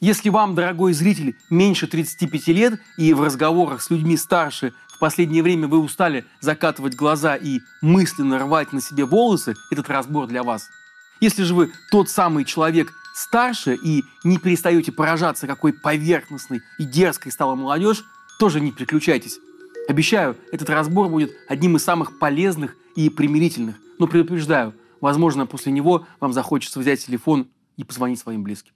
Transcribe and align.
Если 0.00 0.28
вам, 0.28 0.54
дорогой 0.54 0.92
зритель, 0.92 1.36
меньше 1.48 1.86
35 1.86 2.48
лет 2.48 2.80
и 2.98 3.14
в 3.14 3.22
разговорах 3.22 3.80
с 3.80 3.88
людьми 3.88 4.18
старше 4.18 4.74
в 4.88 4.98
последнее 4.98 5.42
время 5.42 5.68
вы 5.68 5.78
устали 5.78 6.26
закатывать 6.40 6.94
глаза 6.94 7.34
и 7.34 7.60
мысленно 7.80 8.38
рвать 8.38 8.74
на 8.74 8.82
себе 8.82 9.06
волосы, 9.06 9.54
этот 9.70 9.88
разбор 9.88 10.26
для 10.26 10.42
вас. 10.42 10.68
Если 11.20 11.44
же 11.44 11.54
вы 11.54 11.72
тот 11.90 12.10
самый 12.10 12.44
человек 12.44 12.92
старше 13.14 13.74
и 13.74 14.04
не 14.22 14.36
перестаете 14.36 14.92
поражаться, 14.92 15.46
какой 15.46 15.72
поверхностной 15.72 16.60
и 16.78 16.84
дерзкой 16.84 17.32
стала 17.32 17.54
молодежь, 17.54 18.04
тоже 18.38 18.60
не 18.60 18.72
переключайтесь. 18.72 19.38
Обещаю, 19.88 20.36
этот 20.52 20.68
разбор 20.68 21.08
будет 21.08 21.32
одним 21.48 21.76
из 21.76 21.84
самых 21.84 22.18
полезных 22.18 22.76
и 22.96 23.08
примирительных. 23.08 23.76
Но 23.98 24.06
предупреждаю, 24.06 24.74
возможно, 25.00 25.46
после 25.46 25.72
него 25.72 26.06
вам 26.20 26.34
захочется 26.34 26.80
взять 26.80 27.04
телефон 27.04 27.48
и 27.78 27.84
позвонить 27.84 28.18
своим 28.18 28.42
близким. 28.42 28.72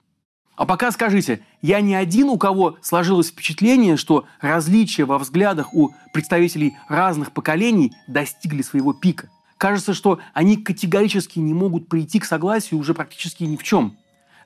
А 0.55 0.65
пока 0.65 0.91
скажите, 0.91 1.41
я 1.61 1.81
не 1.81 1.95
один, 1.95 2.29
у 2.29 2.37
кого 2.37 2.77
сложилось 2.81 3.29
впечатление, 3.29 3.97
что 3.97 4.25
различия 4.41 5.05
во 5.05 5.17
взглядах 5.17 5.73
у 5.73 5.91
представителей 6.13 6.77
разных 6.87 7.31
поколений 7.31 7.93
достигли 8.07 8.61
своего 8.61 8.93
пика. 8.93 9.29
Кажется, 9.57 9.93
что 9.93 10.19
они 10.33 10.57
категорически 10.57 11.39
не 11.39 11.53
могут 11.53 11.87
прийти 11.87 12.19
к 12.19 12.25
согласию 12.25 12.79
уже 12.79 12.93
практически 12.93 13.43
ни 13.43 13.55
в 13.55 13.63
чем. 13.63 13.97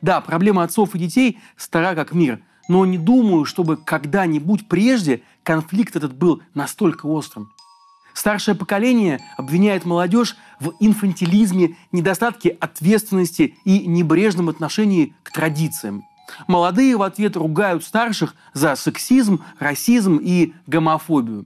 Да, 0.02 0.22
проблема 0.22 0.64
отцов 0.64 0.94
и 0.94 1.00
детей 1.00 1.40
стара 1.58 1.96
как 1.96 2.14
мир, 2.14 2.42
но 2.68 2.86
не 2.86 2.98
думаю, 2.98 3.46
чтобы 3.46 3.78
когда-нибудь 3.78 4.68
прежде 4.68 5.24
конфликт 5.44 5.96
этот 5.96 6.14
был 6.14 6.42
настолько 6.54 7.06
острым. 7.06 7.52
Старшее 8.16 8.56
поколение 8.56 9.20
обвиняет 9.36 9.86
молодежь 9.86 10.38
в 10.62 10.74
инфантилизме, 10.80 11.76
недостатке 11.92 12.58
ответственности 12.62 13.56
и 13.66 13.86
небрежном 13.86 14.48
отношении 14.48 15.14
к 15.22 15.34
традициям. 15.34 16.06
Молодые 16.48 16.96
в 16.96 17.04
ответ 17.04 17.36
ругают 17.36 17.84
старших 17.84 18.36
за 18.54 18.78
сексизм, 18.78 19.44
расизм 19.60 20.18
и 20.24 20.54
гомофобию. 20.66 21.46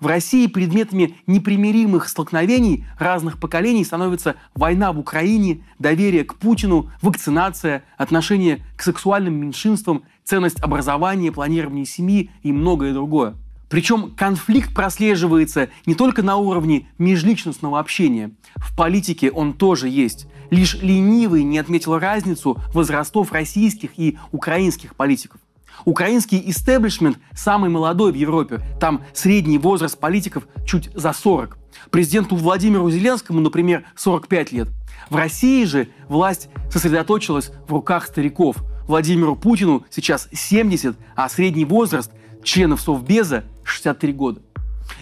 В 0.00 0.06
России 0.06 0.46
предметами 0.46 1.18
непримиримых 1.26 2.08
столкновений 2.08 2.86
разных 2.98 3.38
поколений 3.38 3.84
становятся 3.84 4.36
война 4.54 4.92
в 4.92 4.98
Украине, 4.98 5.64
доверие 5.78 6.24
к 6.24 6.36
Путину, 6.36 6.90
вакцинация, 7.02 7.84
отношение 7.98 8.64
к 8.78 8.82
сексуальным 8.82 9.34
меньшинствам, 9.34 10.04
ценность 10.24 10.62
образования, 10.62 11.30
планирование 11.30 11.84
семьи 11.84 12.30
и 12.42 12.52
многое 12.52 12.94
другое. 12.94 13.34
Причем 13.68 14.12
конфликт 14.16 14.72
прослеживается 14.72 15.68
не 15.86 15.94
только 15.94 16.22
на 16.22 16.36
уровне 16.36 16.88
межличностного 16.98 17.78
общения. 17.80 18.30
В 18.56 18.76
политике 18.76 19.30
он 19.30 19.52
тоже 19.52 19.88
есть. 19.88 20.26
Лишь 20.50 20.74
ленивый 20.74 21.42
не 21.42 21.58
отметил 21.58 21.98
разницу 21.98 22.60
возрастов 22.72 23.32
российских 23.32 23.98
и 23.98 24.18
украинских 24.30 24.94
политиков. 24.94 25.40
Украинский 25.84 26.42
истеблишмент 26.46 27.18
самый 27.34 27.68
молодой 27.68 28.12
в 28.12 28.14
Европе. 28.14 28.60
Там 28.80 29.02
средний 29.12 29.58
возраст 29.58 29.98
политиков 29.98 30.46
чуть 30.64 30.90
за 30.94 31.12
40. 31.12 31.58
Президенту 31.90 32.36
Владимиру 32.36 32.90
Зеленскому, 32.90 33.40
например, 33.40 33.84
45 33.96 34.52
лет. 34.52 34.68
В 35.10 35.16
России 35.16 35.64
же 35.64 35.88
власть 36.08 36.48
сосредоточилась 36.70 37.50
в 37.68 37.72
руках 37.72 38.06
стариков. 38.06 38.56
Владимиру 38.86 39.36
Путину 39.36 39.84
сейчас 39.90 40.28
70, 40.32 40.96
а 41.14 41.28
средний 41.28 41.64
возраст 41.64 42.10
членов 42.42 42.80
Совбеза 42.80 43.44
63 43.66 44.12
года. 44.12 44.42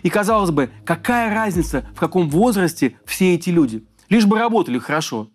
И 0.03 0.11
казалось 0.11 0.51
бы, 0.51 0.70
какая 0.84 1.33
разница, 1.33 1.87
в 1.95 2.01
каком 2.01 2.29
возрасте 2.29 2.97
все 3.05 3.34
эти 3.34 3.51
люди? 3.51 3.84
Лишь 4.09 4.27
бы 4.27 4.39
работали 4.39 4.79
хорошо. 4.79 5.29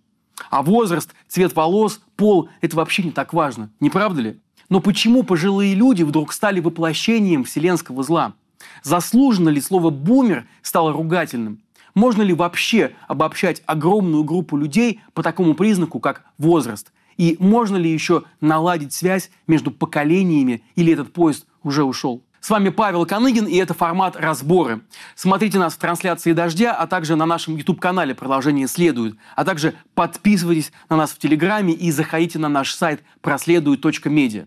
А 0.50 0.62
возраст, 0.64 1.14
цвет 1.28 1.56
волос, 1.56 2.02
пол– 2.16 2.50
это 2.62 2.76
вообще 2.76 3.04
не 3.04 3.12
так 3.12 3.34
важно. 3.34 3.72
Не 3.80 3.90
правда 3.90 4.22
ли? 4.22 4.40
Но 4.70 4.80
почему 4.80 5.24
пожилые 5.24 5.74
люди 5.76 6.04
вдруг 6.04 6.32
стали 6.32 6.60
воплощением 6.60 7.44
вселенского 7.44 8.04
зла? 8.04 8.34
Заслуженно 8.84 9.50
ли 9.50 9.62
слово 9.62 9.90
«бумер» 9.90 10.48
стало 10.62 10.94
ругательным? 10.94 11.62
Можно 11.96 12.22
ли 12.22 12.34
вообще 12.34 12.94
обобщать 13.08 13.64
огромную 13.66 14.23
группу 14.23 14.56
людей 14.56 15.02
по 15.14 15.23
такому 15.23 15.56
признаку, 15.56 16.00
как 16.00 16.26
возраст? 16.38 16.92
И 17.18 17.36
можно 17.39 17.76
ли 17.76 17.92
еще 17.92 18.23
наладить 18.39 18.94
связь 18.94 19.32
между 19.48 19.72
поколениями, 19.72 20.64
или 20.76 20.94
этот 20.94 21.12
поезд 21.12 21.45
уже 21.64 21.84
ушел? 21.84 22.23
С 22.42 22.50
вами 22.50 22.70
Павел 22.70 23.05
Коныгин, 23.05 23.45
и 23.45 23.58
это 23.58 23.73
формат 23.73 24.16
«Разборы». 24.16 24.82
Смотрите 25.16 25.60
нас 25.60 25.73
в 25.73 25.77
трансляции 25.77 26.32
«Дождя», 26.32 26.73
а 26.73 26.88
также 26.88 27.16
на 27.16 27.26
нашем 27.26 27.58
YouTube-канале 27.58 28.16
«Продолжение 28.16 28.67
следует». 28.67 29.16
А 29.36 29.44
также 29.44 29.76
подписывайтесь 29.94 30.72
на 30.89 30.95
нас 30.95 31.11
в 31.11 31.17
Телеграме 31.17 31.73
и 31.73 31.92
заходите 31.92 32.39
на 32.39 32.48
наш 32.48 32.73
сайт 32.73 33.04
проследует.медиа. 33.22 34.45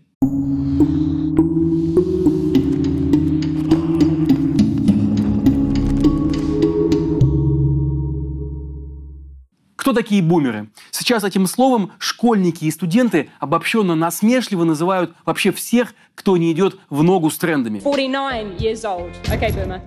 Кто 9.83 9.91
такие 9.91 10.21
бумеры? 10.21 10.69
Сейчас 10.91 11.25
этим 11.25 11.45
словом 11.45 11.91
школьники 11.99 12.63
и 12.63 12.71
студенты 12.71 13.29
обобщенно 13.41 13.95
насмешливо 13.95 14.63
называют 14.63 15.13
вообще 15.25 15.51
всех, 15.51 15.93
кто 16.15 16.37
не 16.37 16.53
идет 16.53 16.79
в 16.89 17.03
ногу 17.03 17.29
с 17.29 17.37
трендами. 17.37 17.81
49 17.81 18.61
years 18.61 18.85
old. 18.85 19.11
Okay, 19.25 19.53
boomer. 19.53 19.81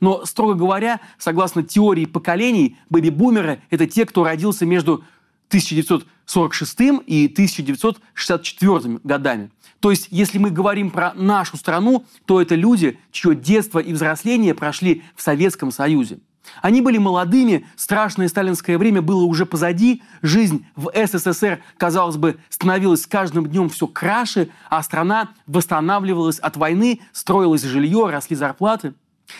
Но, 0.00 0.24
строго 0.24 0.54
говоря, 0.54 1.00
согласно 1.18 1.62
теории 1.62 2.06
поколений, 2.06 2.78
бэби-бумеры– 2.88 3.60
это 3.70 3.86
те, 3.86 4.06
кто 4.06 4.24
родился 4.24 4.64
между 4.64 5.04
1946 5.48 6.80
и 7.06 7.26
1964 7.26 9.00
годами. 9.04 9.50
То 9.80 9.90
есть, 9.90 10.08
если 10.10 10.38
мы 10.38 10.48
говорим 10.48 10.90
про 10.90 11.12
нашу 11.12 11.58
страну, 11.58 12.06
то 12.24 12.40
это 12.40 12.54
люди, 12.54 12.98
чье 13.10 13.34
детство 13.34 13.80
и 13.80 13.92
взросление 13.92 14.54
прошли 14.54 15.02
в 15.14 15.20
Советском 15.20 15.70
Союзе. 15.72 16.20
Они 16.60 16.80
были 16.80 16.98
молодыми, 16.98 17.66
страшное 17.76 18.28
сталинское 18.28 18.78
время 18.78 19.02
было 19.02 19.24
уже 19.24 19.46
позади, 19.46 20.02
жизнь 20.22 20.66
в 20.76 20.90
СССР, 20.94 21.62
казалось 21.76 22.16
бы, 22.16 22.36
становилась 22.48 23.02
с 23.02 23.06
каждым 23.06 23.46
днем 23.46 23.68
все 23.68 23.86
краше, 23.86 24.48
а 24.68 24.82
страна 24.82 25.30
восстанавливалась 25.46 26.38
от 26.38 26.56
войны, 26.56 27.00
строилось 27.12 27.62
жилье, 27.62 28.10
росли 28.10 28.36
зарплаты. 28.36 28.94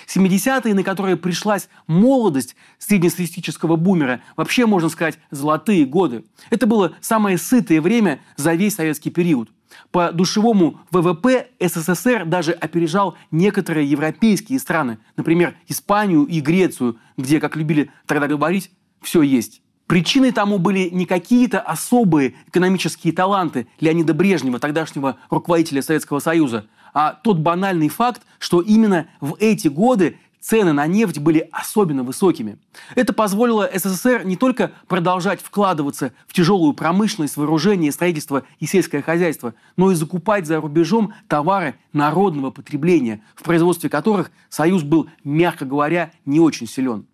70-е, 0.06 0.74
на 0.74 0.84
которые 0.84 1.16
пришлась 1.16 1.68
молодость 1.86 2.56
среднестатистического 2.78 3.76
бумера, 3.76 4.20
вообще, 4.36 4.64
можно 4.64 4.88
сказать, 4.88 5.18
золотые 5.30 5.84
годы. 5.84 6.24
Это 6.50 6.66
было 6.66 6.92
самое 7.00 7.36
сытое 7.36 7.80
время 7.80 8.20
за 8.36 8.54
весь 8.54 8.76
советский 8.76 9.10
период– 9.10 9.50
по 9.90 10.12
душевому 10.12 10.80
ВВП 10.90 11.48
СССР 11.60 12.24
даже 12.24 12.52
опережал 12.52 13.16
некоторые 13.30 13.90
европейские 13.90 14.58
страны, 14.58 14.98
например, 15.16 15.54
Испанию 15.68 16.24
и 16.24 16.40
Грецию, 16.40 16.98
где, 17.16 17.40
как 17.40 17.56
любили 17.56 17.90
тогда 18.06 18.26
говорить, 18.26 18.70
все 19.00 19.22
есть. 19.22 19.62
Причиной 19.86 20.32
тому 20.32 20.58
были 20.58 20.88
не 20.90 21.04
какие-то 21.04 21.60
особые 21.60 22.34
экономические 22.46 23.12
таланты 23.12 23.66
Леонида 23.80 24.14
Брежнева, 24.14 24.58
тогдашнего 24.58 25.18
руководителя 25.28 25.82
Советского 25.82 26.18
Союза, 26.18 26.66
а 26.94 27.12
тот 27.12 27.38
банальный 27.38 27.88
факт, 27.88 28.22
что 28.38 28.60
именно 28.60 29.08
в 29.20 29.36
эти 29.38 29.68
годы 29.68 30.18
цены 30.42 30.72
на 30.72 30.86
нефть 30.86 31.18
были 31.18 31.48
особенно 31.52 32.02
высокими. 32.02 32.58
Это 32.94 33.12
позволило 33.12 33.70
СССР 33.72 34.24
не 34.24 34.36
только 34.36 34.72
продолжать 34.88 35.40
вкладываться 35.40 36.12
в 36.26 36.34
тяжелую 36.34 36.74
промышленность, 36.74 37.36
вооружение, 37.36 37.92
строительство 37.92 38.42
и 38.58 38.66
сельское 38.66 39.00
хозяйство, 39.00 39.54
но 39.76 39.92
и 39.92 39.94
закупать 39.94 40.46
за 40.46 40.60
рубежом 40.60 41.14
товары 41.28 41.76
народного 41.92 42.50
потребления, 42.50 43.22
в 43.34 43.44
производстве 43.44 43.88
которых 43.88 44.30
Союз 44.50 44.82
был, 44.82 45.08
мягко 45.24 45.64
говоря, 45.64 46.10
не 46.26 46.40
очень 46.40 46.66
силен. 46.66 47.06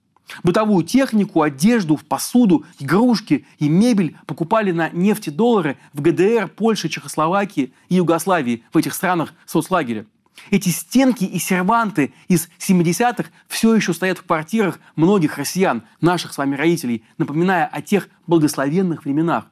Бытовую 0.42 0.84
технику, 0.84 1.42
одежду, 1.42 1.96
посуду, 1.96 2.64
игрушки 2.78 3.46
и 3.58 3.68
мебель 3.68 4.16
покупали 4.26 4.72
на 4.72 4.90
нефтедоллары 4.90 5.78
в 5.92 6.02
ГДР, 6.02 6.48
Польше, 6.48 6.88
Чехословакии 6.88 7.72
и 7.88 7.96
Югославии, 7.96 8.62
в 8.72 8.76
этих 8.76 8.94
странах 8.94 9.32
соцлагеря. 9.46 10.06
Эти 10.50 10.70
стенки 10.70 11.25
и 11.25 11.38
серванты 11.38 12.12
из 12.29 12.49
70-х 12.58 13.31
все 13.49 13.75
еще 13.75 13.93
стоят 13.93 14.19
в 14.19 14.25
квартирах 14.25 14.79
многих 14.96 15.38
россиян, 15.38 15.82
наших 16.00 16.32
с 16.32 16.38
вами 16.38 16.56
родителей, 16.56 17.05
напоминая 17.19 17.67
о 17.67 17.82
тех 17.82 18.08
благословенных 18.26 19.05
временах. 19.05 19.46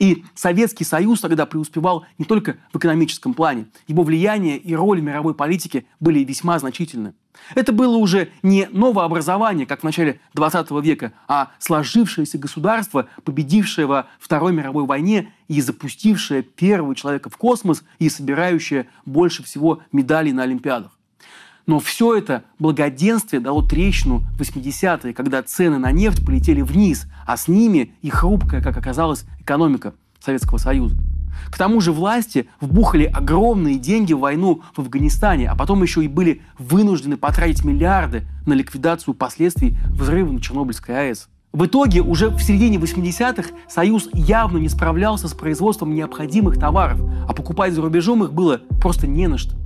И 0.00 0.24
Советский 0.34 0.84
Союз 0.84 1.20
тогда 1.20 1.44
преуспевал 1.46 2.06
не 2.18 2.24
только 2.24 2.56
в 2.72 2.78
экономическом 2.78 3.34
плане. 3.34 3.66
Его 3.86 4.02
влияние 4.02 4.56
и 4.56 4.74
роль 4.74 5.00
в 5.00 5.04
мировой 5.04 5.34
политике 5.34 5.84
были 6.00 6.24
весьма 6.24 6.58
значительны. 6.58 7.12
Это 7.54 7.72
было 7.72 7.96
уже 7.96 8.30
не 8.42 8.66
новое 8.72 9.04
образование, 9.04 9.66
как 9.66 9.80
в 9.80 9.84
начале 9.84 10.20
20 10.34 10.70
века, 10.82 11.12
а 11.28 11.50
сложившееся 11.58 12.38
государство, 12.38 13.08
победившее 13.24 13.86
во 13.86 14.06
Второй 14.18 14.52
мировой 14.52 14.86
войне 14.86 15.32
и 15.48 15.60
запустившее 15.60 16.42
первого 16.42 16.94
человека 16.94 17.28
в 17.28 17.36
космос 17.36 17.84
и 17.98 18.08
собирающее 18.08 18.88
больше 19.04 19.42
всего 19.42 19.82
медалей 19.92 20.32
на 20.32 20.44
Олимпиадах. 20.44 20.99
Но 21.66 21.78
все 21.78 22.16
это 22.16 22.44
благоденствие 22.58 23.40
дало 23.40 23.62
трещину 23.62 24.24
в 24.36 24.40
80-е, 24.40 25.12
когда 25.14 25.42
цены 25.42 25.78
на 25.78 25.92
нефть 25.92 26.24
полетели 26.24 26.62
вниз, 26.62 27.06
а 27.26 27.36
с 27.36 27.48
ними 27.48 27.94
и 28.02 28.10
хрупкая, 28.10 28.62
как 28.62 28.76
оказалось, 28.76 29.24
экономика 29.40 29.94
Советского 30.20 30.58
Союза. 30.58 30.96
К 31.50 31.56
тому 31.56 31.80
же 31.80 31.92
власти 31.92 32.48
вбухали 32.60 33.04
огромные 33.04 33.78
деньги 33.78 34.12
в 34.12 34.20
войну 34.20 34.62
в 34.74 34.80
Афганистане, 34.80 35.48
а 35.48 35.56
потом 35.56 35.82
еще 35.82 36.04
и 36.04 36.08
были 36.08 36.42
вынуждены 36.58 37.16
потратить 37.16 37.64
миллиарды 37.64 38.26
на 38.46 38.52
ликвидацию 38.52 39.14
последствий 39.14 39.76
взрыва 39.90 40.32
на 40.32 40.40
Чернобыльской 40.40 41.08
АЭС. 41.08 41.28
В 41.52 41.66
итоге 41.66 42.00
уже 42.00 42.28
в 42.28 42.40
середине 42.40 42.78
80-х 42.78 43.50
Союз 43.68 44.08
явно 44.12 44.58
не 44.58 44.68
справлялся 44.68 45.26
с 45.26 45.34
производством 45.34 45.94
необходимых 45.94 46.58
товаров, 46.58 47.00
а 47.28 47.32
покупать 47.32 47.72
за 47.72 47.82
рубежом 47.82 48.22
их 48.22 48.32
было 48.32 48.60
просто 48.80 49.08
не 49.08 49.26
на 49.26 49.36
что. 49.36 49.56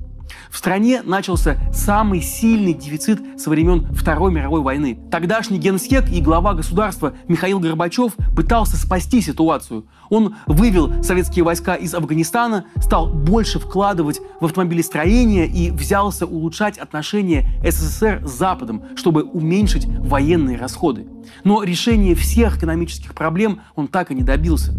В 0.51 0.57
стране 0.57 1.03
начался 1.03 1.59
самый 1.73 2.21
сильный 2.21 2.75
дефицит 2.75 3.21
со 3.41 3.51
времен 3.51 3.93
Второй 3.93 4.33
мировой 4.33 4.61
войны. 4.61 4.99
Тогдашний 5.11 5.59
генсек 5.59 6.09
и 6.11 6.21
глава 6.21 6.55
государства 6.55 7.15
Михаил 7.29 7.61
Горбачев 7.61 8.15
пытался 8.37 8.77
спасти 8.77 9.21
ситуацию. 9.21 9.87
Он 10.11 10.37
вывел 10.47 11.03
советские 11.03 11.45
войска 11.45 11.75
из 11.75 11.95
Афганистана, 11.95 12.67
стал 12.77 13.09
больше 13.09 13.59
вкладывать 13.59 14.21
в 14.41 14.45
автомобилестроение 14.45 15.47
и 15.47 15.71
взялся 15.71 16.27
улучшать 16.27 16.79
отношения 16.79 17.51
СССР 17.65 18.23
с 18.25 18.31
Западом, 18.31 18.85
чтобы 18.97 19.23
уменьшить 19.23 19.87
военные 19.87 20.57
расходы. 20.57 21.07
Но 21.43 21.63
решения 21.63 22.15
всех 22.15 22.59
экономических 22.59 23.15
проблем 23.15 23.61
он 23.75 23.89
так 23.89 24.11
и 24.11 24.15
не 24.15 24.23
добился. 24.23 24.75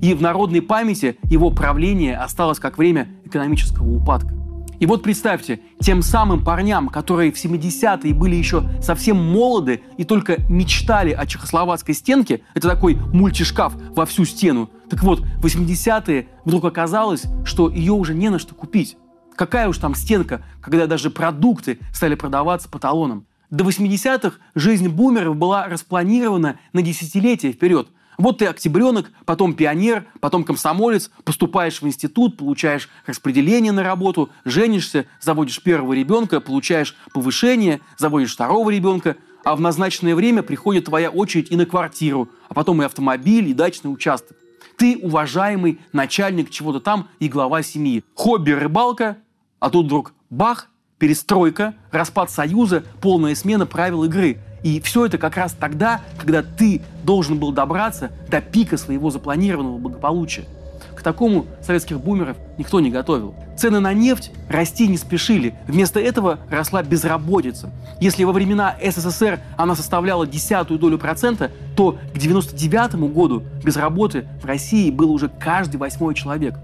И 0.00 0.14
в 0.14 0.22
народной 0.22 0.62
памяти 0.62 1.16
его 1.24 1.50
правление 1.50 2.16
осталось 2.16 2.58
как 2.58 2.78
время 2.78 3.08
экономического 3.24 3.88
упадка. 3.88 4.34
И 4.80 4.86
вот 4.86 5.02
представьте, 5.02 5.60
тем 5.78 6.00
самым 6.00 6.42
парням, 6.42 6.88
которые 6.88 7.30
в 7.30 7.36
70-е 7.36 8.14
были 8.14 8.34
еще 8.34 8.64
совсем 8.82 9.18
молоды 9.18 9.82
и 9.98 10.04
только 10.04 10.38
мечтали 10.48 11.12
о 11.12 11.26
чехословацкой 11.26 11.94
стенке, 11.94 12.40
это 12.54 12.66
такой 12.66 12.94
мультишкаф 12.94 13.74
во 13.94 14.06
всю 14.06 14.24
стену, 14.24 14.70
так 14.88 15.02
вот, 15.02 15.20
в 15.20 15.44
80-е 15.44 16.28
вдруг 16.46 16.64
оказалось, 16.64 17.24
что 17.44 17.68
ее 17.68 17.92
уже 17.92 18.14
не 18.14 18.30
на 18.30 18.38
что 18.38 18.54
купить. 18.54 18.96
Какая 19.36 19.68
уж 19.68 19.76
там 19.76 19.94
стенка, 19.94 20.42
когда 20.62 20.86
даже 20.86 21.10
продукты 21.10 21.78
стали 21.92 22.14
продаваться 22.14 22.68
по 22.68 22.78
талонам. 22.78 23.26
До 23.50 23.64
80-х 23.64 24.38
жизнь 24.54 24.88
бумеров 24.88 25.36
была 25.36 25.68
распланирована 25.68 26.58
на 26.72 26.80
десятилетия 26.80 27.52
вперед– 27.52 27.88
вот 28.20 28.38
ты 28.38 28.46
октябренок, 28.46 29.10
потом 29.24 29.54
пионер, 29.54 30.06
потом 30.20 30.44
комсомолец, 30.44 31.10
поступаешь 31.24 31.80
в 31.80 31.86
институт, 31.86 32.36
получаешь 32.36 32.88
распределение 33.06 33.72
на 33.72 33.82
работу, 33.82 34.30
женишься, 34.44 35.06
заводишь 35.20 35.62
первого 35.62 35.92
ребенка, 35.92 36.40
получаешь 36.40 36.96
повышение, 37.12 37.80
заводишь 37.96 38.34
второго 38.34 38.70
ребенка, 38.70 39.16
а 39.44 39.56
в 39.56 39.60
назначенное 39.60 40.14
время 40.14 40.42
приходит 40.42 40.84
твоя 40.84 41.10
очередь 41.10 41.50
и 41.50 41.56
на 41.56 41.66
квартиру, 41.66 42.28
а 42.48 42.54
потом 42.54 42.82
и 42.82 42.84
автомобиль, 42.84 43.48
и 43.48 43.54
дачный 43.54 43.92
участок. 43.92 44.36
Ты 44.76 44.98
уважаемый 44.98 45.78
начальник 45.92 46.50
чего-то 46.50 46.80
там 46.80 47.08
и 47.18 47.28
глава 47.28 47.62
семьи. 47.62 48.04
Хобби 48.14 48.52
рыбалка, 48.52 49.18
а 49.58 49.70
тут 49.70 49.86
вдруг 49.86 50.12
бах, 50.30 50.68
перестройка, 50.98 51.74
распад 51.90 52.30
союза, 52.30 52.84
полная 53.00 53.34
смена 53.34 53.66
правил 53.66 54.04
игры– 54.04 54.38
и 54.62 54.80
все 54.80 55.06
это 55.06 55.18
как 55.18 55.36
раз 55.36 55.54
тогда, 55.58 56.00
когда 56.18 56.42
ты 56.42 56.82
должен 57.04 57.38
был 57.38 57.52
добраться 57.52 58.10
до 58.28 58.40
пика 58.40 58.76
своего 58.76 59.10
запланированного 59.10 59.78
благополучия. 59.78 60.44
К 60.94 61.02
такому 61.02 61.46
советских 61.62 62.00
бумеров 62.00 62.36
никто 62.58 62.80
не 62.80 62.90
готовил. 62.90 63.34
Цены 63.56 63.80
на 63.80 63.92
нефть 63.92 64.32
расти 64.48 64.88
не 64.88 64.96
спешили. 64.96 65.54
Вместо 65.66 66.00
этого 66.00 66.38
росла 66.50 66.82
безработица. 66.82 67.70
Если 68.00 68.24
во 68.24 68.32
времена 68.32 68.74
СССР 68.82 69.40
она 69.56 69.74
составляла 69.74 70.26
десятую 70.26 70.78
долю 70.78 70.98
процента, 70.98 71.50
то 71.76 71.98
к 72.14 72.18
99 72.18 72.94
году 73.12 73.42
без 73.62 73.76
работы 73.76 74.26
в 74.40 74.46
России 74.46 74.90
был 74.90 75.12
уже 75.12 75.28
каждый 75.28 75.76
восьмой 75.76 76.14
человек. 76.14 76.54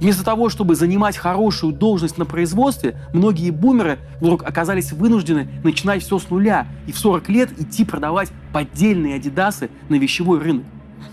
Вместо 0.00 0.24
того, 0.24 0.50
чтобы 0.50 0.74
занимать 0.74 1.16
хорошую 1.16 1.72
должность 1.72 2.18
на 2.18 2.26
производстве, 2.26 2.96
многие 3.12 3.50
бумеры 3.50 3.98
вдруг 4.20 4.42
оказались 4.44 4.92
вынуждены 4.92 5.48
начинать 5.64 6.02
все 6.02 6.18
с 6.18 6.28
нуля 6.28 6.66
и 6.86 6.92
в 6.92 6.98
40 6.98 7.28
лет 7.30 7.60
идти 7.60 7.84
продавать 7.84 8.30
поддельные 8.52 9.16
адидасы 9.16 9.70
на 9.88 9.96
вещевой 9.96 10.38
рынок. 10.38 10.66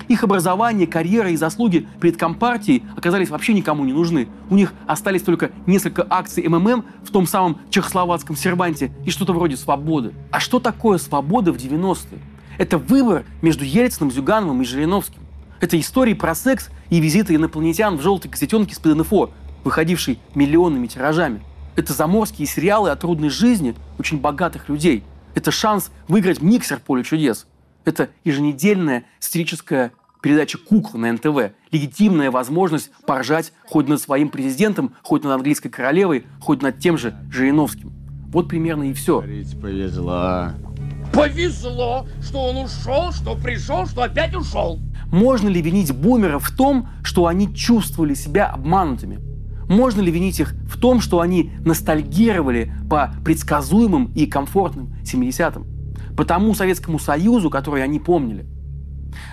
Их 0.07 0.23
образование, 0.23 0.87
карьера 0.87 1.29
и 1.29 1.35
заслуги 1.35 1.87
перед 2.01 2.17
Компартией 2.17 2.83
оказались 2.95 3.29
вообще 3.29 3.53
никому 3.53 3.85
не 3.85 3.93
нужны. 3.93 4.27
У 4.49 4.55
них 4.55 4.73
остались 4.85 5.21
только 5.21 5.51
несколько 5.65 6.05
акций 6.09 6.47
МММ 6.47 6.85
в 7.03 7.11
том 7.11 7.25
самом 7.25 7.59
чехословацком 7.69 8.35
серванте 8.35 8.91
и 9.05 9.09
что-то 9.09 9.33
вроде 9.33 9.57
свободы. 9.57 10.13
А 10.31 10.39
что 10.39 10.59
такое 10.59 10.97
свобода 10.97 11.51
в 11.51 11.57
90-е? 11.57 12.19
Это 12.57 12.77
выбор 12.77 13.25
между 13.41 13.63
Ельциным, 13.63 14.11
Зюгановым 14.11 14.61
и 14.61 14.65
Жириновским. 14.65 15.21
Это 15.59 15.79
истории 15.79 16.13
про 16.13 16.35
секс 16.35 16.69
и 16.89 16.99
визиты 16.99 17.35
инопланетян 17.35 17.97
в 17.97 18.01
желтой 18.01 18.29
газетенке 18.29 18.75
с 18.75 18.79
ПДНФО, 18.79 19.29
выходившей 19.63 20.19
миллионными 20.35 20.87
тиражами. 20.87 21.41
Это 21.75 21.93
заморские 21.93 22.47
сериалы 22.47 22.91
о 22.91 22.95
трудной 22.95 23.29
жизни 23.29 23.73
очень 23.97 24.19
богатых 24.19 24.69
людей. 24.69 25.03
Это 25.33 25.49
шанс 25.49 25.89
выиграть 26.07 26.41
миксер 26.41 26.79
поле 26.79 27.03
чудес– 27.03 27.47
это 27.85 28.09
еженедельная 28.23 29.03
сатирическая 29.19 29.91
передача 30.21 30.57
«Кукла» 30.57 30.97
на 30.97 31.11
НТВ. 31.13 31.53
Легитимная 31.71 32.31
возможность 32.31 32.91
поржать 33.05 33.51
хоть 33.65 33.87
над 33.87 34.01
своим 34.01 34.29
президентом, 34.29 34.93
хоть 35.03 35.23
над 35.23 35.33
английской 35.33 35.69
королевой, 35.69 36.25
хоть 36.39 36.61
над 36.61 36.79
тем 36.79 36.97
же 36.97 37.13
Жириновским. 37.29 37.91
Вот 38.29 38.47
примерно 38.47 38.83
и 38.83 38.93
все. 38.93 39.21
Повезло. 39.61 40.51
Повезло, 41.13 42.07
что 42.21 42.39
он 42.39 42.57
ушел, 42.57 43.11
что 43.11 43.35
пришел, 43.35 43.85
что 43.85 44.01
опять 44.01 44.33
ушел. 44.33 44.79
Можно 45.11 45.49
ли 45.49 45.61
винить 45.61 45.93
бумеров 45.93 46.49
в 46.49 46.55
том, 46.57 46.87
что 47.03 47.27
они 47.27 47.53
чувствовали 47.53 48.15
себя 48.15 48.47
обманутыми? 48.47 49.19
Можно 49.69 50.01
ли 50.01 50.11
винить 50.11 50.39
их 50.39 50.55
в 50.67 50.79
том, 50.79 51.01
что 51.01 51.19
они 51.19 51.51
ностальгировали 51.63 52.73
по 52.89 53.13
предсказуемым 53.23 54.11
и 54.15 54.25
комфортным 54.25 54.95
70-м? 55.03 55.72
По 56.15 56.25
тому 56.25 56.53
Советскому 56.55 56.99
Союзу, 56.99 57.49
который 57.49 57.83
они 57.83 57.99
помнили. 57.99 58.45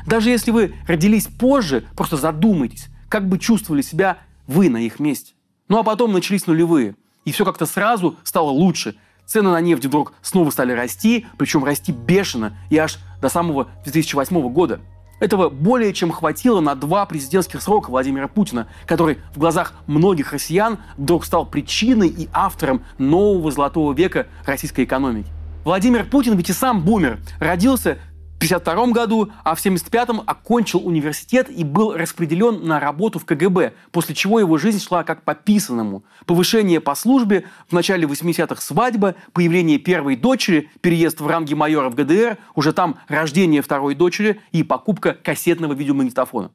Даже 0.07 0.31
если 0.31 0.51
вы 0.51 0.75
родились 0.87 1.27
позже, 1.27 1.85
просто 1.97 2.17
задумайтесь, 2.17 2.89
как 3.09 3.29
бы 3.29 3.39
чувствовали 3.39 3.83
себя 3.83 4.19
вы 4.47 4.69
на 4.69 4.79
их 4.79 5.01
месте. 5.01 5.35
Ну 5.69 5.79
а 5.79 5.83
потом 5.83 6.13
начались 6.13 6.47
нулевые, 6.47 6.97
и 7.25 7.33
все 7.33 7.45
как-то 7.45 7.67
сразу 7.67 8.17
стало 8.25 8.51
лучше. 8.51 8.97
Цены 9.27 9.51
на 9.51 9.61
нефть 9.61 9.87
вдруг 9.87 10.13
снова 10.23 10.51
стали 10.51 10.73
расти, 10.73 11.27
причем 11.39 11.65
расти 11.65 11.93
бешено, 11.93 12.57
и 12.69 12.77
аж 12.77 12.99
до 13.21 13.29
самого 13.29 13.69
2008 13.85 14.53
года. 14.53 14.81
Этого 15.21 15.51
более 15.51 15.93
чем 15.93 16.11
хватило 16.11 16.61
на 16.61 16.75
два 16.75 17.05
президентских 17.05 17.61
срока 17.63 17.91
Владимира 17.91 18.27
Путина, 18.27 18.67
который 18.87 19.19
в 19.35 19.39
глазах 19.39 19.75
многих 19.87 20.33
россиян 20.33 20.79
вдруг 20.97 21.27
стал 21.27 21.47
причиной 21.47 22.09
и 22.09 22.29
автором 22.33 22.83
нового 22.99 23.53
золотого 23.53 23.93
века 23.93 24.27
российской 24.47 24.85
экономики. 24.85 25.29
Владимир 25.63 26.07
Путин 26.07 26.37
ведь 26.37 26.49
и 26.49 26.55
сам 26.55 26.83
бумер. 26.83 27.19
Родился 27.39 27.99
в 28.39 28.43
1952 28.43 28.87
году, 28.95 29.31
а 29.45 29.55
в 29.55 29.61
1975 29.61 30.23
окончил 30.27 30.87
университет 30.87 31.51
и 31.51 31.65
был 31.65 31.95
распределен 31.95 32.67
на 32.67 32.81
работу 32.81 33.19
в 33.19 33.27
КГБ, 33.27 33.75
после 33.93 34.15
чего 34.15 34.41
его 34.41 34.57
жизнь 34.57 34.83
шла 34.83 35.05
как 35.05 35.23
по 35.23 35.35
писанному. 35.35 36.03
Повышение 36.25 36.81
по 36.81 36.95
службе, 36.95 37.45
в 37.69 37.75
начале 37.75 38.07
80-х 38.07 38.63
свадьба, 38.63 39.17
появление 39.35 39.79
первой 39.79 40.17
дочери, 40.17 40.71
переезд 40.81 41.21
в 41.21 41.27
ранге 41.27 41.55
майора 41.57 41.91
в 41.91 41.95
ГДР, 41.95 42.39
уже 42.55 42.73
там 42.73 42.97
рождение 43.09 43.61
второй 43.61 43.95
дочери 43.95 44.41
и 44.53 44.63
покупка 44.63 45.13
кассетного 45.13 45.75
видеомагнитофона. 45.75 46.53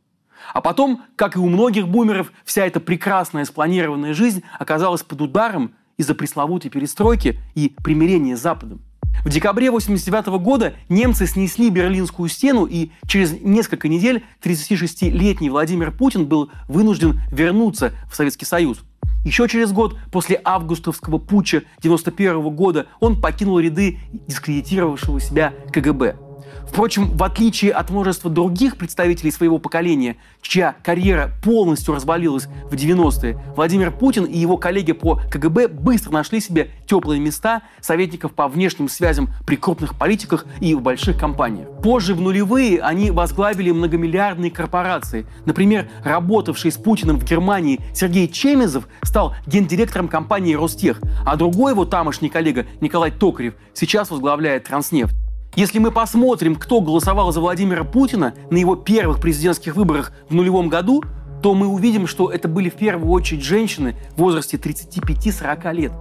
А 0.52 0.62
потом, 0.62 1.04
как 1.16 1.36
и 1.36 1.40
у 1.40 1.48
многих 1.48 1.88
бумеров, 1.88 2.32
вся 2.44 2.66
эта 2.66 2.80
прекрасная 2.80 3.46
спланированная 3.46 4.16
жизнь 4.16 4.42
оказалась 4.58 5.04
под 5.04 5.22
ударом 5.22 5.76
из-за 5.98 6.16
пресловутой 6.16 6.72
перестройки 6.72 7.40
и 7.54 7.70
примирения 7.84 8.36
с 8.36 8.42
Западом. 8.42 8.82
В 9.24 9.30
декабре 9.30 9.70
1989 9.70 10.44
года 10.44 10.74
немцы 10.90 11.26
снесли 11.26 11.70
Берлинскую 11.70 12.30
стену, 12.30 12.66
и 12.66 12.92
через 13.08 13.32
несколько 13.42 13.88
недель 13.88 14.24
36-летний 14.44 15.50
Владимир 15.50 15.92
Путин 15.92 16.26
был 16.26 16.52
вынужден 16.68 17.22
вернуться 17.32 17.94
в 18.12 18.16
Советский 18.16 18.46
Союз. 18.46 18.80
Еще 19.24 19.48
через 19.48 19.72
год, 19.72 19.98
после 20.12 20.40
августовского 20.44 21.18
путча 21.18 21.64
1991 21.80 22.56
года, 22.56 22.86
он 23.00 23.20
покинул 23.20 23.60
ряды 23.60 23.98
дискредитировавшего 24.28 25.20
себя 25.20 25.54
КГБ. 25.74 26.25
Впрочем, 26.75 27.15
в 27.15 27.24
отличие 27.24 27.72
от 27.72 27.89
множества 27.89 28.29
других 28.29 28.75
представителей 28.75 29.32
своего 29.32 29.60
поколения, 29.60 30.17
чья 30.41 30.75
карьера 30.84 31.32
полностью 31.41 31.96
развалилась 31.96 32.50
в 32.70 32.74
90-е, 32.74 33.39
Владимир 33.55 33.91
Путин 33.91 34.25
и 34.25 34.38
его 34.38 34.58
коллеги 34.58 34.91
по 34.91 35.22
КГБ 35.32 35.70
быстро 35.70 36.12
нашли 36.12 36.41
себе 36.41 36.72
теплые 36.86 37.22
места 37.22 37.62
советников 37.79 38.34
по 38.34 38.50
внешним 38.50 38.89
связям 38.89 39.29
при 39.48 39.55
крупных 39.55 39.98
политиках 39.98 40.46
и 40.60 40.75
в 40.75 40.82
больших 40.82 41.17
компаниях. 41.17 41.70
Позже, 41.82 42.13
в 42.13 42.20
нулевые, 42.20 42.82
они 42.82 43.10
возглавили 43.10 43.72
многомиллиардные 43.72 44.51
корпорации. 44.51 45.25
Например, 45.46 45.88
работавший 46.03 46.74
с 46.74 46.75
Путиным 46.75 47.22
в 47.22 47.24
Германии 47.24 47.79
Сергей 47.94 48.27
Чемезов 48.27 48.89
стал 49.01 49.34
гендиректором 49.48 50.10
компании 50.10 50.55
«Ростех», 50.55 51.00
а 51.25 51.38
другой 51.38 51.72
его 51.72 51.86
тамошний 51.86 52.27
коллега 52.27 52.65
Николай 52.82 53.12
Токарев 53.12 53.53
сейчас 53.74 54.12
возглавляет 54.12 54.65
«Транснефть». 54.65 55.15
Если 55.56 55.80
мы 55.80 55.92
посмотрим, 55.92 56.56
кто 56.56 56.82
голосовал 56.82 57.32
за 57.32 57.40
Владимира 57.40 57.86
Путина 57.86 58.34
на 58.50 58.58
его 58.58 58.76
первых 58.76 59.22
президентских 59.22 59.78
выборах 59.78 60.12
в 60.28 60.36
нулевом 60.36 60.68
году, 60.68 61.02
то 61.42 61.54
мы 61.54 61.68
увидим, 61.68 62.08
что 62.08 62.30
это 62.30 62.50
были 62.50 62.70
в 62.70 62.74
первую 62.74 63.10
очередь 63.10 63.42
женщины 63.42 63.96
в 64.18 64.20
возрасте 64.20 64.58
35-40 64.58 65.74
лет. 65.74 65.92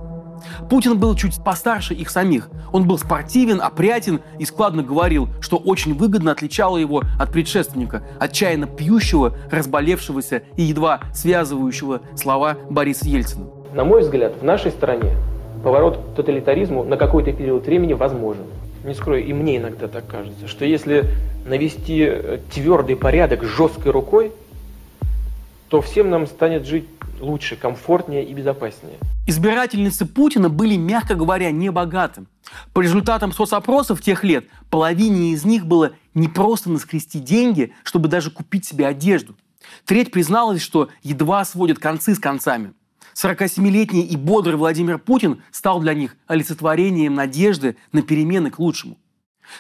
Путин 0.68 0.99
был 0.99 1.14
чуть 1.14 1.42
постарше 1.44 1.94
их 1.94 2.11
самих. 2.11 2.50
Он 2.73 2.88
был 2.88 2.99
спортивен, 2.99 3.61
опрятен 3.61 4.23
и 4.40 4.44
складно 4.44 4.82
говорил, 4.82 5.28
что 5.40 5.56
очень 5.56 5.94
выгодно 5.94 6.32
отличало 6.32 6.76
его 6.76 7.04
от 7.16 7.30
предшественника, 7.30 8.02
отчаянно 8.18 8.66
пьющего, 8.66 9.37
разболевшегося 9.52 10.42
и 10.56 10.64
едва 10.64 11.02
связывающего 11.14 12.00
слова 12.16 12.58
Бориса 12.70 13.06
Ельцина. 13.06 13.46
На 13.73 13.84
мой 13.84 14.00
взгляд, 14.00 14.34
в 14.40 14.44
нашей 14.44 14.73
стране 14.73 15.12
поворот 15.62 15.99
к 15.99 16.16
тоталитаризму 16.16 16.82
на 16.82 16.96
какой-то 16.96 17.32
период 17.32 17.66
времени 17.66 17.92
возможен. 17.92 18.42
Не 18.84 18.94
скрою, 18.94 19.24
и 19.24 19.32
мне 19.32 19.56
иногда 19.56 19.88
так 19.88 20.06
кажется, 20.06 20.46
что 20.46 20.66
если 20.66 21.08
навести 21.46 22.04
э, 22.06 22.38
твердый 22.52 22.96
порядок 22.96 23.42
жесткой 23.42 23.92
рукой, 23.92 24.30
то 25.68 25.80
всем 25.80 26.10
нам 26.10 26.26
станет 26.26 26.66
жить 26.66 26.84
лучше, 27.18 27.56
комфортнее 27.56 28.24
и 28.24 28.34
безопаснее. 28.34 28.98
Избирательницы 29.26 30.04
Путина 30.04 30.50
были, 30.50 30.76
мягко 30.76 31.14
говоря, 31.14 31.50
не 31.50 31.70
богаты. 31.70 32.24
По 32.74 32.80
результатам 32.80 33.32
соцопросов 33.32 34.02
тех 34.02 34.22
лет 34.22 34.44
половине 34.68 35.32
из 35.32 35.46
них 35.46 35.64
было 35.64 35.92
не 36.12 36.28
просто 36.28 36.68
наскрести 36.68 37.18
деньги, 37.18 37.72
чтобы 37.84 38.08
даже 38.08 38.30
купить 38.30 38.66
себе 38.66 38.86
одежду. 38.86 39.34
Треть 39.86 40.10
призналась, 40.12 40.60
что 40.60 40.90
едва 41.02 41.44
сводят 41.46 41.78
концы 41.78 42.14
с 42.14 42.18
концами. 42.18 42.74
47-летний 43.14 44.02
и 44.02 44.16
бодрый 44.16 44.56
Владимир 44.56 44.99
Путин 44.99 45.42
стал 45.50 45.80
для 45.80 45.94
них 45.94 46.16
олицетворением 46.26 47.14
надежды 47.14 47.76
на 47.92 48.02
перемены 48.02 48.50
к 48.50 48.59
лучшему. 48.59 48.99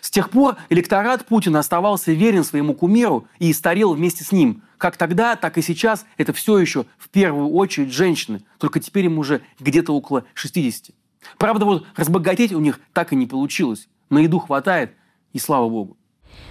С 0.00 0.10
тех 0.10 0.30
пор 0.30 0.56
электорат 0.70 1.26
Путина 1.26 1.58
оставался 1.58 2.12
верен 2.12 2.42
своему 2.42 2.74
кумиру 2.74 3.28
и 3.38 3.52
старел 3.52 3.94
вместе 3.94 4.24
с 4.24 4.32
ним. 4.32 4.62
Как 4.78 4.96
тогда, 4.96 5.36
так 5.36 5.58
и 5.58 5.62
сейчас 5.62 6.06
это 6.16 6.32
все 6.32 6.58
еще 6.58 6.86
в 6.98 7.08
первую 7.10 7.50
очередь 7.50 7.92
женщины, 7.92 8.42
только 8.58 8.80
теперь 8.80 9.06
им 9.06 9.18
уже 9.18 9.42
где-то 9.60 9.92
около 9.92 10.24
60. 10.34 10.94
Правда, 11.38 11.64
вот 11.64 11.86
разбогатеть 11.96 12.52
у 12.52 12.60
них 12.60 12.80
так 12.92 13.12
и 13.12 13.16
не 13.16 13.26
получилось. 13.26 13.88
На 14.10 14.18
еду 14.18 14.38
хватает, 14.38 14.92
и 15.32 15.38
слава 15.38 15.68
богу. 15.68 15.96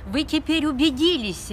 Вы 0.07 0.23
теперь 0.23 0.65
убедились, 0.65 1.51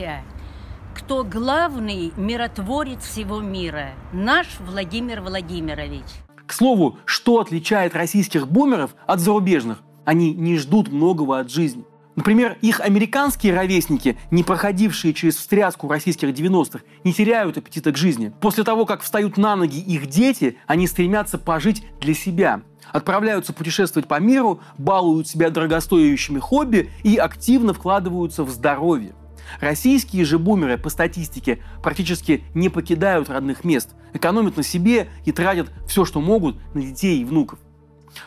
кто 1.10 1.24
главный 1.24 2.12
миротворец 2.16 3.00
всего 3.02 3.40
мира. 3.40 3.94
Наш 4.12 4.46
Владимир 4.60 5.22
Владимирович. 5.22 6.04
К 6.46 6.52
слову, 6.52 6.98
что 7.04 7.40
отличает 7.40 7.96
российских 7.96 8.46
бумеров 8.46 8.94
от 9.08 9.18
зарубежных? 9.18 9.78
Они 10.04 10.32
не 10.32 10.56
ждут 10.56 10.86
многого 10.86 11.40
от 11.40 11.50
жизни. 11.50 11.82
Например, 12.14 12.56
их 12.62 12.78
американские 12.78 13.56
ровесники, 13.56 14.18
не 14.30 14.44
проходившие 14.44 15.12
через 15.12 15.34
встряску 15.34 15.88
российских 15.88 16.28
90-х, 16.28 16.84
не 17.02 17.12
теряют 17.12 17.58
аппетита 17.58 17.90
к 17.90 17.96
жизни. 17.96 18.32
После 18.40 18.62
того, 18.62 18.86
как 18.86 19.02
встают 19.02 19.36
на 19.36 19.56
ноги 19.56 19.80
их 19.80 20.06
дети, 20.06 20.58
они 20.68 20.86
стремятся 20.86 21.38
пожить 21.38 21.84
для 22.00 22.14
себя. 22.14 22.60
Отправляются 22.92 23.52
путешествовать 23.52 24.06
по 24.06 24.20
миру, 24.20 24.60
балуют 24.78 25.26
себя 25.26 25.50
дорогостоящими 25.50 26.38
хобби 26.38 26.88
и 27.02 27.16
активно 27.16 27.74
вкладываются 27.74 28.44
в 28.44 28.50
здоровье. 28.50 29.12
Российские 29.61 30.25
же 30.25 30.38
бумеры, 30.38 30.78
по 30.78 30.90
статистике, 30.90 31.61
практически 31.83 32.45
не 32.54 32.69
покидают 32.69 33.30
родных 33.30 33.64
мест, 33.64 33.90
экономят 34.12 34.57
на 34.57 34.62
себе 34.62 35.09
и 35.25 35.33
тратят 35.33 35.71
все, 35.87 36.04
что 36.04 36.21
могут, 36.21 36.57
на 36.75 36.83
детей 36.83 37.21
и 37.21 37.25
внуков. 37.25 37.59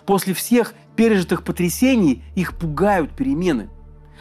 После 0.06 0.34
всех 0.34 0.74
пережитых 0.96 1.44
потрясений 1.44 2.24
их 2.36 2.58
пугают 2.58 3.12
перемены. 3.12 3.70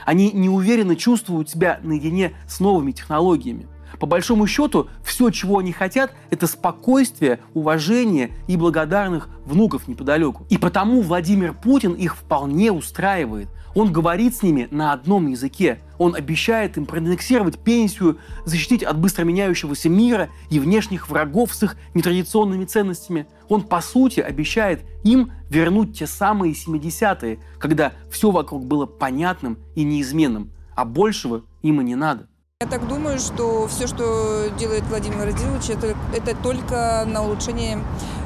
Они 0.04 0.32
неуверенно 0.32 0.96
чувствуют 0.96 1.48
себя 1.48 1.80
наедине 1.82 2.32
с 2.48 2.60
новыми 2.60 2.92
технологиями. 2.92 3.68
По 4.00 4.06
большому 4.06 4.46
счету, 4.46 4.88
все, 5.04 5.30
чего 5.30 5.58
они 5.58 5.70
хотят, 5.72 6.12
это 6.30 6.46
спокойствие, 6.46 7.40
уважение 7.54 8.32
и 8.48 8.56
благодарных 8.56 9.28
внуков 9.44 9.86
неподалеку. 9.86 10.46
И 10.48 10.58
потому 10.58 11.02
Владимир 11.02 11.52
Путин 11.52 11.92
их 11.92 12.16
вполне 12.16 12.72
устраивает. 12.72 13.48
Он 13.74 13.92
говорит 13.92 14.34
с 14.34 14.42
ними 14.42 14.66
на 14.70 14.92
одном 14.92 15.28
языке. 15.28 15.80
Он 16.02 16.16
обещает 16.16 16.76
им 16.76 16.84
проиндексировать 16.84 17.60
пенсию, 17.60 18.18
защитить 18.44 18.82
от 18.82 18.98
быстро 18.98 19.22
меняющегося 19.22 19.88
мира 19.88 20.30
и 20.50 20.58
внешних 20.58 21.08
врагов 21.08 21.54
с 21.54 21.62
их 21.62 21.76
нетрадиционными 21.94 22.64
ценностями. 22.64 23.28
Он, 23.48 23.62
по 23.62 23.80
сути, 23.80 24.18
обещает 24.18 24.80
им 25.04 25.30
вернуть 25.48 25.96
те 25.96 26.08
самые 26.08 26.54
70-е, 26.54 27.38
когда 27.60 27.92
все 28.10 28.32
вокруг 28.32 28.66
было 28.66 28.84
понятным 28.84 29.60
и 29.76 29.84
неизменным, 29.84 30.50
а 30.74 30.84
большего 30.84 31.44
им 31.62 31.80
и 31.80 31.84
не 31.84 31.94
надо. 31.94 32.26
Я 32.62 32.66
так 32.66 32.88
думаю, 32.88 33.20
что 33.20 33.68
все, 33.68 33.86
что 33.86 34.48
делает 34.58 34.82
Владимир 34.88 35.18
Владимирович, 35.18 35.70
это, 35.70 35.96
это 36.12 36.34
только 36.34 37.04
на 37.06 37.22
улучшение 37.22 37.78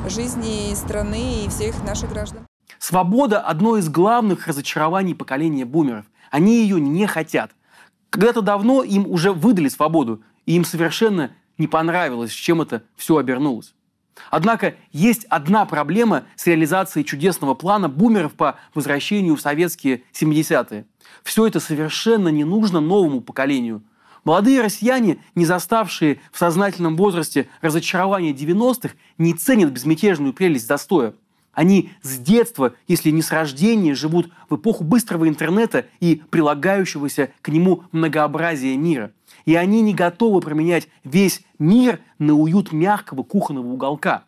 жизни 0.09 0.75
страны 0.75 1.45
и 1.45 1.49
всех 1.51 1.85
наших 1.85 2.09
граждан. 2.09 2.47
Свобода– 2.79 3.39
одно 3.47 3.77
из 3.77 3.91
главных 3.91 4.47
разочарований 4.47 5.15
поколения 5.15 5.67
бумеров. 5.67 6.07
Они 6.31 6.63
ее 6.63 6.81
не 6.81 7.07
хотят. 7.07 7.51
Когда-то 8.17 8.41
давно 8.41 8.83
им 8.83 9.07
уже 9.07 9.31
выдали 9.31 9.69
свободу, 9.69 10.23
и 10.47 10.57
им 10.57 10.65
совершенно 10.65 11.33
не 11.59 11.67
понравилось, 11.67 12.31
с 12.33 12.35
чем 12.35 12.63
это 12.63 12.83
все 12.97 13.19
обернулось. 13.19 13.75
Однако 14.31 14.77
есть 14.91 15.27
одна 15.27 15.67
проблема 15.67 16.25
с 16.35 16.47
реализацией 16.47 17.05
чудесного 17.05 17.53
плана 17.53 17.91
бумеров 17.91 18.33
по 18.33 18.59
возвращению 18.75 19.37
в 19.37 19.43
советские 19.43 20.03
70-е. 20.19 20.87
Все 21.25 21.47
это 21.47 21.61
совершенно 21.61 22.29
не 22.29 22.45
нужно 22.45 22.81
новому 22.81 23.21
поколению– 23.21 23.83
Молодые 24.25 24.61
россияне, 24.61 25.19
не 25.37 25.45
заставшие 25.45 26.21
в 26.33 26.39
сознательном 26.41 26.97
возрасте 26.97 27.49
разочарования 27.61 28.33
90-х, 28.33 28.97
не 29.19 29.35
ценят 29.35 29.71
безмятежную 29.71 30.33
прелесть 30.33 30.67
застоя. 30.67 31.15
Они 31.57 31.91
с 32.03 32.19
детства, 32.19 32.75
если 32.87 33.09
не 33.11 33.23
с 33.23 33.33
рождения, 33.33 33.95
живут 33.95 34.29
в 34.51 34.57
эпоху 34.57 34.85
быстрого 34.85 35.27
интернета 35.27 35.87
и 36.01 36.23
прилагающегося 36.29 37.31
к 37.41 37.49
нему 37.49 37.85
многообразия 37.93 38.77
мира. 38.77 39.13
И 39.47 39.55
они 39.55 39.81
не 39.81 39.95
готовы 39.95 40.43
променять 40.43 40.87
весь 41.03 41.41
мир 41.59 42.01
на 42.19 42.35
уют 42.35 42.73
мягкого 42.73 43.23
кухонного 43.23 43.69
уголка. 43.69 44.25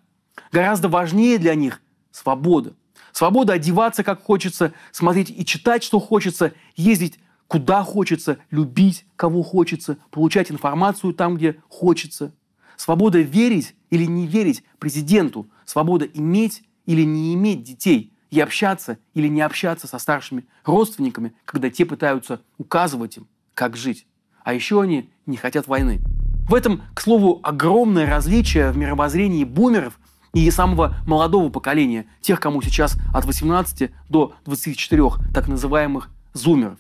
Гораздо 0.53 0.89
важнее 0.89 1.37
для 1.37 1.55
них 1.55 1.83
свобода. 2.13 2.73
Свобода 3.13 3.53
одеваться 3.53 4.03
как 4.03 4.23
хочется, 4.23 4.73
смотреть 4.91 5.29
и 5.29 5.45
читать, 5.45 5.85
что 5.85 6.01
хочется, 6.01 6.55
ездить 6.77 7.19
куда 7.47 7.85
хочется, 7.85 8.39
любить 8.51 9.05
кого 9.17 9.43
хочется, 9.43 9.99
получать 10.11 10.51
информацию 10.51 11.13
там, 11.13 11.37
где 11.37 11.57
хочется. 11.69 12.33
Свобода 12.79 13.21
верить 13.21 13.75
или 13.91 14.07
не 14.07 14.27
верить 14.27 14.65
президенту, 14.79 15.51
свобода 15.67 16.07
иметь 16.07 16.63
или 16.89 17.03
не 17.03 17.35
иметь 17.35 17.63
детей 17.63 18.15
и 18.31 18.41
общаться 18.41 18.99
или 19.13 19.29
не 19.29 19.43
общаться 19.43 19.87
со 19.87 19.99
старшими 19.99 20.47
родственниками, 20.65 21.35
когда 21.45 21.69
те 21.69 21.85
пытаются 21.85 22.41
указывать 22.57 23.19
им, 23.19 23.29
как 23.53 23.77
жить. 23.77 24.07
А 24.43 24.55
еще 24.55 24.81
они 24.81 25.11
не 25.27 25.37
хотят 25.37 25.69
войны. 25.69 26.01
В 26.49 26.55
этом, 26.55 26.83
к 26.95 27.03
слову, 27.03 27.41
огромное 27.43 28.07
различие 28.07 28.71
в 28.71 28.79
мировоззрении 28.79 29.45
бумеров 29.45 30.01
и 30.33 30.51
самого 30.51 30.97
молодого 31.07 31.51
поколения, 31.51 32.07
тех, 32.23 32.41
кому 32.41 32.63
сейчас 32.63 32.97
от 33.13 33.27
18 33.27 33.91
до 34.09 34.35
24, 34.47 35.11
так 35.35 35.47
называемых 35.47 36.09
зумеров. 36.33 36.79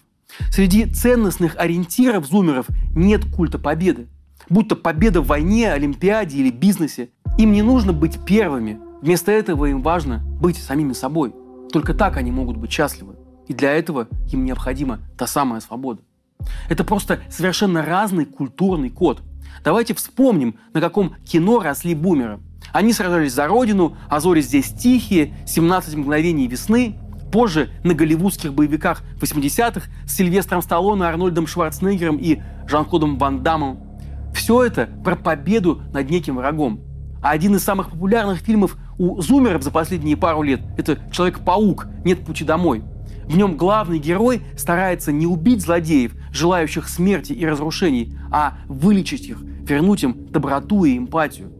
Среди 0.50 0.86
ценностных 0.86 1.54
ориентиров 1.56 2.26
зумеров 2.26 2.66
нет 2.96 3.26
культа 3.26 3.58
победы. 3.58 4.08
Будь 4.48 4.68
то 4.68 4.76
победа 4.76 5.20
в 5.20 5.26
войне, 5.26 5.70
олимпиаде 5.70 6.38
или 6.38 6.50
бизнесе. 6.50 7.10
Им 7.36 7.52
не 7.52 7.60
нужно 7.60 7.92
быть 7.92 8.24
первыми. 8.24 8.87
Вместо 9.00 9.32
этого 9.32 9.66
им 9.66 9.82
важно 9.82 10.22
быть 10.40 10.56
самими 10.56 10.92
собой. 10.92 11.34
Только 11.72 11.94
так 11.94 12.16
они 12.16 12.30
могут 12.30 12.56
быть 12.56 12.72
счастливы. 12.72 13.16
И 13.46 13.54
для 13.54 13.72
этого 13.72 14.08
им 14.30 14.44
необходима 14.44 15.00
та 15.16 15.26
самая 15.26 15.60
свобода. 15.60 16.02
Это 16.68 16.84
просто 16.84 17.20
совершенно 17.30 17.84
разный 17.84 18.24
культурный 18.24 18.90
код. 18.90 19.22
Давайте 19.64 19.94
вспомним, 19.94 20.56
на 20.72 20.80
каком 20.80 21.14
кино 21.24 21.60
росли 21.60 21.94
бумеры. 21.94 22.40
Они 22.72 22.92
сражались 22.92 23.32
за 23.32 23.46
родину, 23.46 23.96
а 24.08 24.20
зори 24.20 24.40
здесь 24.42 24.72
тихие, 24.72 25.34
17 25.46 25.96
мгновений 25.96 26.46
весны, 26.46 26.98
Позже 27.30 27.70
на 27.84 27.94
голливудских 27.94 28.54
боевиках 28.54 29.02
80-х 29.20 29.88
с 30.06 30.14
Сильвестром 30.14 30.62
Сталлоне, 30.62 31.04
Арнольдом 31.04 31.46
Шварценеггером 31.46 32.16
и 32.16 32.40
Жан-Клодом 32.66 33.18
Ван 33.18 33.42
Дамом. 33.42 33.80
Все 34.34 34.64
это 34.64 34.88
про 35.04 35.14
победу 35.14 35.82
над 35.92 36.08
неким 36.10 36.36
врагом. 36.36 36.80
А 37.22 37.30
один 37.30 37.56
из 37.56 37.64
самых 37.64 37.90
популярных 37.90 38.38
фильмов 38.38 38.76
у 38.98 39.20
зумеров 39.20 39.62
за 39.62 39.70
последние 39.70 40.16
пару 40.16 40.42
лет– 40.42 40.60
это 40.76 40.98
«Человек-паук. 41.12 41.86
Нет 42.04 42.24
пути 42.24 42.44
домой». 42.44 42.82
В 43.24 43.36
нем 43.36 43.56
главный 43.56 43.98
герой 43.98 44.40
старается 44.56 45.12
не 45.12 45.26
убить 45.26 45.60
злодеев, 45.60 46.14
желающих 46.32 46.88
смерти 46.88 47.32
и 47.34 47.44
разрушений, 47.46 48.16
а 48.30 48.58
вылечить 48.66 49.26
их, 49.26 49.42
вернуть 49.42 50.02
им 50.02 50.26
доброту 50.30 50.84
и 50.84 50.96
эмпатию. 50.96 51.52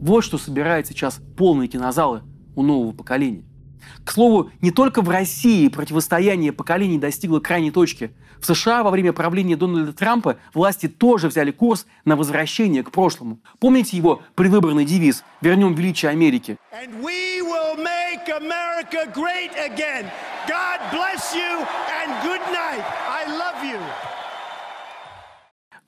Вот 0.00 0.22
что 0.22 0.38
собирает 0.38 0.86
сейчас 0.86 1.20
полные 1.36 1.68
кинозалы 1.68 2.22
у 2.54 2.62
нового 2.62 2.92
поколения. 2.92 3.44
К 4.04 4.12
слову, 4.12 4.50
не 4.60 4.70
только 4.70 5.02
в 5.02 5.08
России 5.08 5.68
противостояние 5.68 6.52
поколений 6.52 6.98
достигло 6.98 7.40
крайней 7.40 7.70
точки. 7.70 8.12
В 8.40 8.46
США 8.46 8.82
во 8.82 8.90
время 8.90 9.12
правления 9.12 9.56
Дональда 9.56 9.92
Трампа 9.92 10.38
власти 10.54 10.88
тоже 10.88 11.28
взяли 11.28 11.50
курс 11.50 11.86
на 12.04 12.16
возвращение 12.16 12.82
к 12.82 12.90
прошлому. 12.90 13.40
Помните 13.58 13.96
его 13.96 14.22
предвыборный 14.34 14.84
девиз 14.84 15.24
«Вернем 15.40 15.74
величие 15.74 16.10
Америки»? 16.10 16.56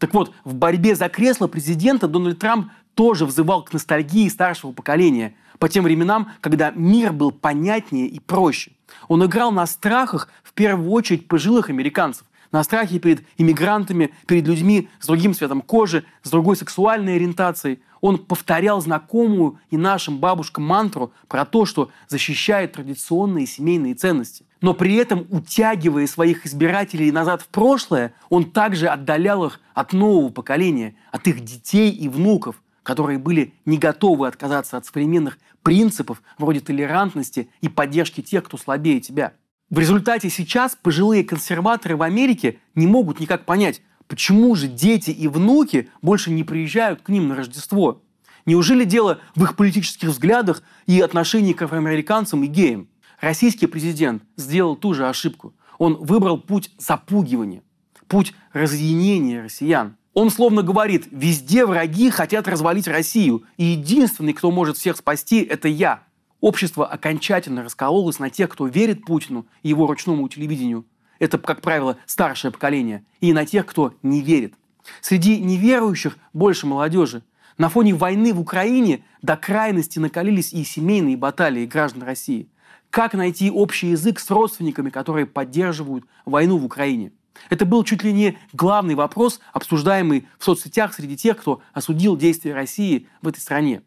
Так 0.02 0.14
вот, 0.14 0.34
в 0.42 0.54
борьбе 0.54 0.96
за 0.96 1.08
кресло 1.08 1.46
президента 1.46 2.08
Дональд 2.08 2.40
Трамп 2.40 2.72
тоже 2.94 3.26
взывал 3.26 3.64
к 3.64 3.72
ностальгии 3.72 4.28
старшего 4.28 4.72
поколения, 4.72 5.34
по 5.58 5.68
тем 5.68 5.84
временам, 5.84 6.32
когда 6.40 6.72
мир 6.72 7.12
был 7.12 7.30
понятнее 7.30 8.08
и 8.08 8.18
проще. 8.18 8.72
Он 9.06 9.24
играл 9.24 9.52
на 9.52 9.66
страхах, 9.66 10.28
в 10.42 10.52
первую 10.54 10.90
очередь, 10.90 11.28
пожилых 11.28 11.70
американцев, 11.70 12.26
на 12.50 12.62
страхе 12.64 12.98
перед 12.98 13.22
иммигрантами, 13.38 14.12
перед 14.26 14.46
людьми 14.46 14.88
с 15.00 15.06
другим 15.06 15.34
цветом 15.34 15.62
кожи, 15.62 16.04
с 16.22 16.30
другой 16.30 16.56
сексуальной 16.56 17.16
ориентацией. 17.16 17.80
Он 18.00 18.18
повторял 18.18 18.80
знакомую 18.80 19.58
и 19.70 19.76
нашим 19.76 20.18
бабушкам 20.18 20.64
мантру 20.64 21.12
про 21.28 21.44
то, 21.44 21.64
что 21.64 21.90
защищает 22.08 22.72
традиционные 22.72 23.46
семейные 23.46 23.94
ценности. 23.94 24.44
Но 24.60 24.74
при 24.74 24.94
этом, 24.96 25.26
утягивая 25.30 26.06
своих 26.06 26.44
избирателей 26.46 27.10
назад 27.10 27.42
в 27.42 27.48
прошлое, 27.48 28.14
он 28.28 28.50
также 28.50 28.88
отдалял 28.88 29.44
их 29.44 29.60
от 29.74 29.92
нового 29.92 30.30
поколения, 30.30 30.94
от 31.10 31.26
их 31.26 31.40
детей 31.40 31.90
и 31.90 32.08
внуков, 32.08 32.61
которые 32.82 33.18
были 33.18 33.54
не 33.64 33.78
готовы 33.78 34.26
отказаться 34.26 34.76
от 34.76 34.86
современных 34.86 35.38
принципов 35.62 36.22
вроде 36.38 36.60
толерантности 36.60 37.48
и 37.60 37.68
поддержки 37.68 38.20
тех, 38.20 38.44
кто 38.44 38.56
слабее 38.56 39.00
тебя. 39.00 39.32
В 39.70 39.78
результате 39.78 40.28
сейчас 40.28 40.76
пожилые 40.80 41.24
консерваторы 41.24 41.96
в 41.96 42.02
Америке 42.02 42.58
не 42.74 42.86
могут 42.86 43.20
никак 43.20 43.44
понять, 43.44 43.80
почему 44.06 44.54
же 44.54 44.68
дети 44.68 45.10
и 45.10 45.28
внуки 45.28 45.88
больше 46.02 46.30
не 46.30 46.44
приезжают 46.44 47.02
к 47.02 47.08
ним 47.08 47.28
на 47.28 47.36
Рождество. 47.36 48.02
Неужели 48.44 48.84
дело 48.84 49.20
в 49.34 49.44
их 49.44 49.56
политических 49.56 50.08
взглядах 50.08 50.62
и 50.86 51.00
отношении 51.00 51.52
к 51.52 51.62
афроамериканцам 51.62 52.42
и 52.44 52.48
геям? 52.48 52.88
Российский 53.20 53.68
президент 53.68 54.24
сделал 54.36 54.74
ту 54.74 54.94
же 54.94 55.08
ошибку. 55.08 55.54
Он 55.78 55.94
выбрал 55.94 56.38
путь 56.38 56.70
запугивания, 56.76 57.62
путь 58.08 58.34
разъединения 58.52 59.42
россиян. 59.44 59.96
Он 60.14 60.28
словно 60.30 60.62
говорит, 60.62 61.08
везде 61.10 61.64
враги 61.64 62.10
хотят 62.10 62.46
развалить 62.46 62.86
Россию, 62.86 63.44
и 63.56 63.64
единственный, 63.64 64.34
кто 64.34 64.50
может 64.50 64.76
всех 64.76 64.96
спасти, 64.96 65.40
это 65.42 65.68
я. 65.68 66.02
Общество 66.40 66.86
окончательно 66.86 67.62
раскололось 67.62 68.18
на 68.18 68.28
тех, 68.28 68.50
кто 68.50 68.66
верит 68.66 69.04
Путину 69.04 69.46
и 69.62 69.70
его 69.70 69.86
ручному 69.86 70.28
телевидению. 70.28 70.84
Это, 71.18 71.38
как 71.38 71.62
правило, 71.62 71.96
старшее 72.04 72.50
поколение. 72.50 73.04
И 73.20 73.32
на 73.32 73.46
тех, 73.46 73.64
кто 73.64 73.94
не 74.02 74.20
верит. 74.20 74.54
Среди 75.00 75.38
неверующих 75.38 76.18
больше 76.32 76.66
молодежи. 76.66 77.22
На 77.56 77.68
фоне 77.68 77.94
войны 77.94 78.34
в 78.34 78.40
Украине 78.40 79.04
до 79.22 79.36
крайности 79.36 79.98
накалились 79.98 80.52
и 80.52 80.64
семейные 80.64 81.16
баталии 81.16 81.64
граждан 81.64 82.02
России. 82.02 82.48
Как 82.90 83.14
найти 83.14 83.50
общий 83.50 83.88
язык 83.88 84.18
с 84.18 84.28
родственниками, 84.30 84.90
которые 84.90 85.26
поддерживают 85.26 86.04
войну 86.26 86.58
в 86.58 86.64
Украине? 86.64 87.12
Это 87.50 87.64
был 87.66 87.84
чуть 87.84 88.02
ли 88.02 88.12
не 88.12 88.38
главный 88.52 88.94
вопрос, 88.94 89.40
обсуждаемый 89.52 90.28
в 90.38 90.44
соцсетях 90.44 90.94
среди 90.94 91.16
тех, 91.16 91.38
кто 91.38 91.62
осудил 91.72 92.16
действия 92.16 92.54
России 92.54 93.08
в 93.20 93.28
этой 93.28 93.40
стране. 93.40 93.82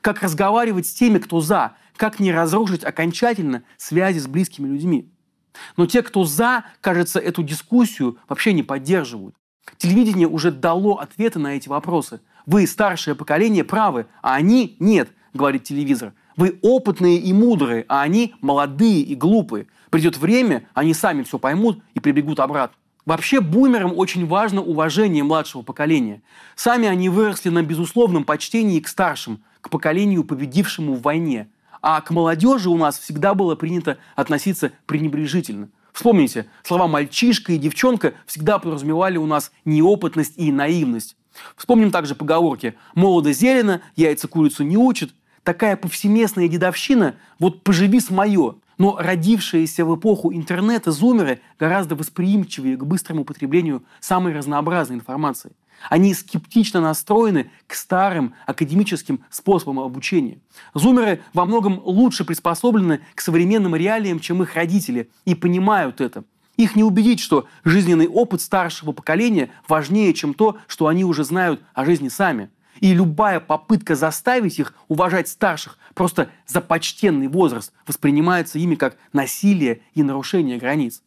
Как 0.00 0.22
разговаривать 0.22 0.86
с 0.86 0.94
теми, 0.94 1.18
кто 1.18 1.40
за, 1.40 1.76
как 1.96 2.20
не 2.20 2.32
разрушить 2.32 2.84
окончательно 2.84 3.62
связи 3.76 4.18
с 4.18 4.26
близкими 4.26 4.68
людьми. 4.68 5.10
Но 5.76 5.86
те, 5.86 6.02
кто 6.02 6.24
за, 6.24 6.64
кажется, 6.80 7.20
эту 7.20 7.42
дискуссию 7.42 8.18
вообще 8.28 8.52
не 8.52 8.62
поддерживают. 8.62 9.36
Телевидение 9.78 10.28
уже 10.28 10.50
дало 10.50 10.96
ответы 10.96 11.38
на 11.38 11.56
эти 11.56 11.68
вопросы. 11.68 12.20
Вы, 12.46 12.66
старшее 12.66 13.14
поколение, 13.14 13.64
правы, 13.64 14.06
а 14.22 14.34
они 14.34 14.76
нет, 14.78 15.10
говорит 15.32 15.64
телевизор. 15.64 16.12
Вы 16.36 16.58
опытные 16.62 17.18
и 17.18 17.32
мудрые, 17.32 17.84
а 17.88 18.02
они 18.02 18.34
молодые 18.40 19.00
и 19.00 19.14
глупые. 19.14 19.68
Придет 19.90 20.16
время, 20.16 20.68
они 20.74 20.92
сами 20.92 21.22
все 21.22 21.38
поймут 21.38 21.82
и 21.94 22.00
прибегут 22.00 22.40
обратно. 22.40 22.76
Вообще 23.06 23.40
бумерам 23.40 23.92
очень 23.96 24.26
важно 24.26 24.62
уважение 24.62 25.22
младшего 25.22 25.62
поколения. 25.62 26.22
Сами 26.56 26.88
они 26.88 27.10
выросли 27.10 27.50
на 27.50 27.62
безусловном 27.62 28.24
почтении 28.24 28.80
к 28.80 28.88
старшим, 28.88 29.42
к 29.60 29.68
поколению, 29.68 30.24
победившему 30.24 30.94
в 30.94 31.02
войне. 31.02 31.48
А 31.82 32.00
к 32.00 32.10
молодежи 32.10 32.70
у 32.70 32.78
нас 32.78 32.98
всегда 32.98 33.34
было 33.34 33.56
принято 33.56 33.98
относиться 34.16 34.72
пренебрежительно. 34.86 35.68
Вспомните, 35.92 36.46
слова 36.62 36.88
«мальчишка» 36.88 37.52
и 37.52 37.58
«девчонка» 37.58 38.14
всегда 38.26 38.58
подразумевали 38.58 39.18
у 39.18 39.26
нас 39.26 39.52
неопытность 39.66 40.32
и 40.36 40.50
наивность. 40.50 41.16
Вспомним 41.56 41.90
также 41.90 42.14
поговорки 42.14 42.74
«молодо 42.94 43.32
зелено, 43.32 43.82
яйца 43.96 44.28
курицу 44.28 44.64
не 44.64 44.78
учат». 44.78 45.14
Такая 45.42 45.76
повсеместная 45.76 46.48
дедовщина 46.48 47.16
«вот 47.38 47.62
поживи 47.62 48.00
с 48.00 48.08
мое». 48.08 48.54
Но 48.78 48.96
родившиеся 48.98 49.84
в 49.84 49.96
эпоху 49.96 50.32
интернета 50.32 50.90
зумеры 50.90 51.40
гораздо 51.58 51.94
восприимчивее 51.94 52.76
к 52.76 52.84
быстрому 52.84 53.22
употреблению 53.22 53.84
самой 54.00 54.32
разнообразной 54.32 54.96
информации. 54.96 55.52
Они 55.90 56.14
скептично 56.14 56.80
настроены 56.80 57.50
к 57.66 57.74
старым 57.74 58.34
академическим 58.46 59.20
способам 59.30 59.80
обучения. 59.80 60.38
Зумеры 60.72 61.22
во 61.32 61.44
многом 61.44 61.80
лучше 61.84 62.24
приспособлены 62.24 63.00
к 63.14 63.20
современным 63.20 63.76
реалиям, 63.76 64.20
чем 64.20 64.42
их 64.42 64.54
родители, 64.54 65.10
и 65.24 65.34
понимают 65.34 66.00
это. 66.00 66.24
Их 66.56 66.76
не 66.76 66.84
убедить, 66.84 67.20
что 67.20 67.46
жизненный 67.64 68.06
опыт 68.06 68.40
старшего 68.40 68.92
поколения 68.92 69.50
важнее, 69.66 70.14
чем 70.14 70.34
то, 70.34 70.58
что 70.68 70.86
они 70.86 71.04
уже 71.04 71.24
знают 71.24 71.60
о 71.74 71.84
жизни 71.84 72.08
сами. 72.08 72.50
И 72.80 72.92
любая 72.92 73.40
попытка 73.40 73.94
заставить 73.94 74.58
их 74.58 74.74
уважать 74.88 75.28
старших 75.28 75.78
просто 75.94 76.30
за 76.46 76.60
почтенный 76.60 77.28
возраст 77.28 77.72
воспринимается 77.86 78.58
ими 78.58 78.74
как 78.74 78.96
насилие 79.12 79.82
и 79.94 80.02
нарушение 80.02 80.58
границ. 80.58 81.02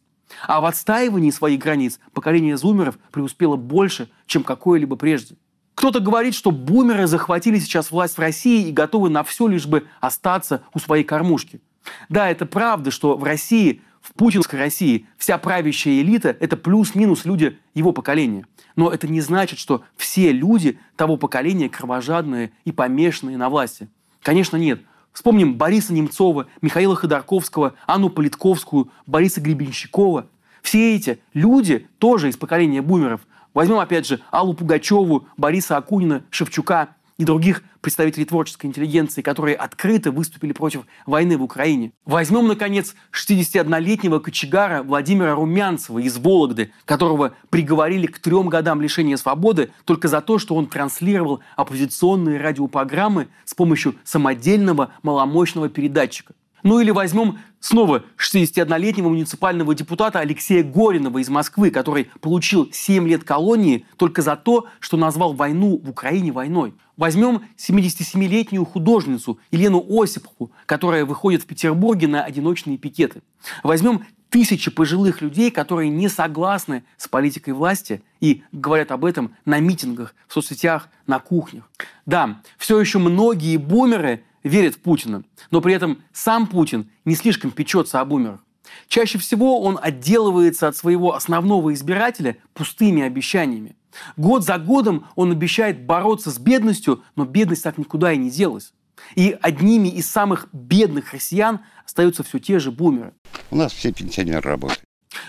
А 0.46 0.60
в 0.60 0.66
отстаивании 0.66 1.30
своих 1.30 1.60
границ 1.60 2.00
поколение 2.12 2.56
зумеров 2.56 2.98
преуспело 3.10 3.56
больше, 3.56 4.10
чем 4.26 4.44
какое-либо 4.44 4.96
прежде. 4.96 5.36
Кто-то 5.74 6.00
говорит, 6.00 6.34
что 6.34 6.50
бумеры 6.50 7.06
захватили 7.06 7.58
сейчас 7.58 7.90
власть 7.90 8.16
в 8.16 8.20
России 8.20 8.68
и 8.68 8.72
готовы 8.72 9.10
на 9.10 9.22
все, 9.22 9.46
лишь 9.46 9.66
бы 9.66 9.86
остаться 10.00 10.62
у 10.74 10.80
своей 10.80 11.04
кормушки. 11.04 11.60
Да, 12.08 12.28
это 12.28 12.46
правда, 12.46 12.90
что 12.90 13.16
в 13.16 13.22
России, 13.22 13.82
в 14.00 14.12
путинской 14.14 14.58
России, 14.58 15.06
вся 15.16 15.38
правящая 15.38 16.00
элита– 16.00 16.36
это 16.40 16.56
плюс-минус 16.56 17.24
люди 17.24 17.58
его 17.74 17.92
поколения. 17.92 18.44
Но 18.78 18.92
это 18.92 19.08
не 19.08 19.20
значит, 19.20 19.58
что 19.58 19.82
все 19.96 20.30
люди 20.30 20.78
того 20.94 21.16
поколения 21.16 21.68
кровожадные 21.68 22.52
и 22.64 22.70
помешанные 22.70 23.36
на 23.36 23.48
власти. 23.48 23.88
Конечно, 24.22 24.56
нет. 24.56 24.82
Вспомним 25.12 25.56
Бориса 25.56 25.92
Немцова, 25.92 26.46
Михаила 26.62 26.94
Ходорковского, 26.94 27.74
Анну 27.88 28.08
Политковскую, 28.08 28.92
Бориса 29.04 29.40
Гребенщикова. 29.40 30.28
Все 30.62 30.94
эти 30.94 31.18
люди 31.34 31.88
тоже 31.98 32.28
из 32.28 32.36
поколения 32.36 32.80
бумеров. 32.80 33.22
Возьмем, 33.52 33.80
опять 33.80 34.06
же, 34.06 34.20
Аллу 34.30 34.54
Пугачеву, 34.54 35.26
Бориса 35.36 35.76
Акунина, 35.76 36.22
Шевчука 36.30 36.90
и 37.18 37.24
других 37.24 37.62
представителей 37.80 38.24
творческой 38.24 38.66
интеллигенции, 38.66 39.22
которые 39.22 39.56
открыто 39.56 40.12
выступили 40.12 40.52
против 40.52 40.82
войны 41.04 41.36
в 41.36 41.42
Украине. 41.42 41.92
Возьмем, 42.04 42.46
наконец, 42.46 42.94
61-летнего 43.12 44.20
кочегара 44.20 44.82
Владимира 44.82 45.34
Румянцева 45.34 45.98
из 45.98 46.16
Вологды, 46.16 46.72
которого 46.84 47.34
приговорили 47.50 48.06
к 48.06 48.20
трем 48.20 48.48
годам 48.48 48.80
лишения 48.80 49.16
свободы 49.16 49.70
только 49.84 50.08
за 50.08 50.20
то, 50.20 50.38
что 50.38 50.54
он 50.54 50.66
транслировал 50.66 51.40
оппозиционные 51.56 52.40
радиопрограммы 52.40 53.28
с 53.44 53.54
помощью 53.54 53.96
самодельного 54.04 54.92
маломощного 55.02 55.68
передатчика. 55.68 56.34
Ну 56.62 56.80
или 56.80 56.90
возьмем 56.90 57.38
снова 57.60 58.04
61-летнего 58.16 59.08
муниципального 59.08 59.74
депутата 59.74 60.18
Алексея 60.20 60.62
Горинова 60.62 61.18
из 61.18 61.28
Москвы, 61.28 61.70
который 61.70 62.10
получил 62.20 62.68
7 62.72 63.08
лет 63.08 63.24
колонии 63.24 63.86
только 63.96 64.22
за 64.22 64.36
то, 64.36 64.66
что 64.80 64.96
назвал 64.96 65.34
войну 65.34 65.80
в 65.82 65.90
Украине 65.90 66.32
войной. 66.32 66.74
Возьмем 66.96 67.42
77-летнюю 67.56 68.64
художницу 68.64 69.38
Елену 69.52 69.84
Осипову, 69.88 70.50
которая 70.66 71.04
выходит 71.04 71.42
в 71.42 71.46
Петербурге 71.46 72.08
на 72.08 72.24
одиночные 72.24 72.76
пикеты. 72.76 73.22
Возьмем 73.62 74.04
тысячи 74.30 74.70
пожилых 74.70 75.22
людей, 75.22 75.50
которые 75.50 75.90
не 75.90 76.08
согласны 76.08 76.84
с 76.96 77.08
политикой 77.08 77.50
власти 77.50 78.02
и 78.20 78.42
говорят 78.52 78.90
об 78.90 79.04
этом 79.04 79.34
на 79.44 79.60
митингах, 79.60 80.14
в 80.26 80.32
соцсетях, 80.32 80.88
на 81.06 81.18
кухнях. 81.18 81.70
Да, 82.04 82.42
все 82.58 82.78
еще 82.80 82.98
многие 82.98 83.56
бумеры 83.56 84.24
верит 84.42 84.76
в 84.76 84.80
Путина, 84.80 85.24
но 85.50 85.60
при 85.60 85.74
этом 85.74 86.02
сам 86.12 86.46
Путин 86.46 86.90
не 87.04 87.14
слишком 87.14 87.50
печется 87.50 88.00
об 88.00 88.12
умерах. 88.12 88.40
Чаще 88.88 89.18
всего 89.18 89.62
он 89.62 89.78
отделывается 89.80 90.68
от 90.68 90.76
своего 90.76 91.14
основного 91.14 91.72
избирателя 91.72 92.36
пустыми 92.54 93.02
обещаниями. 93.02 93.76
Год 94.16 94.44
за 94.44 94.58
годом 94.58 95.06
он 95.16 95.32
обещает 95.32 95.84
бороться 95.84 96.30
с 96.30 96.38
бедностью, 96.38 97.02
но 97.16 97.24
бедность 97.24 97.64
так 97.64 97.78
никуда 97.78 98.12
и 98.12 98.18
не 98.18 98.30
делась. 98.30 98.72
И 99.14 99.36
одними 99.40 99.88
из 99.88 100.08
самых 100.08 100.48
бедных 100.52 101.12
россиян 101.12 101.60
остаются 101.84 102.22
все 102.22 102.38
те 102.38 102.58
же 102.58 102.70
бумеры. 102.70 103.14
У 103.50 103.56
нас 103.56 103.72
все 103.72 103.92
пенсионеры 103.92 104.50
работают. 104.50 104.82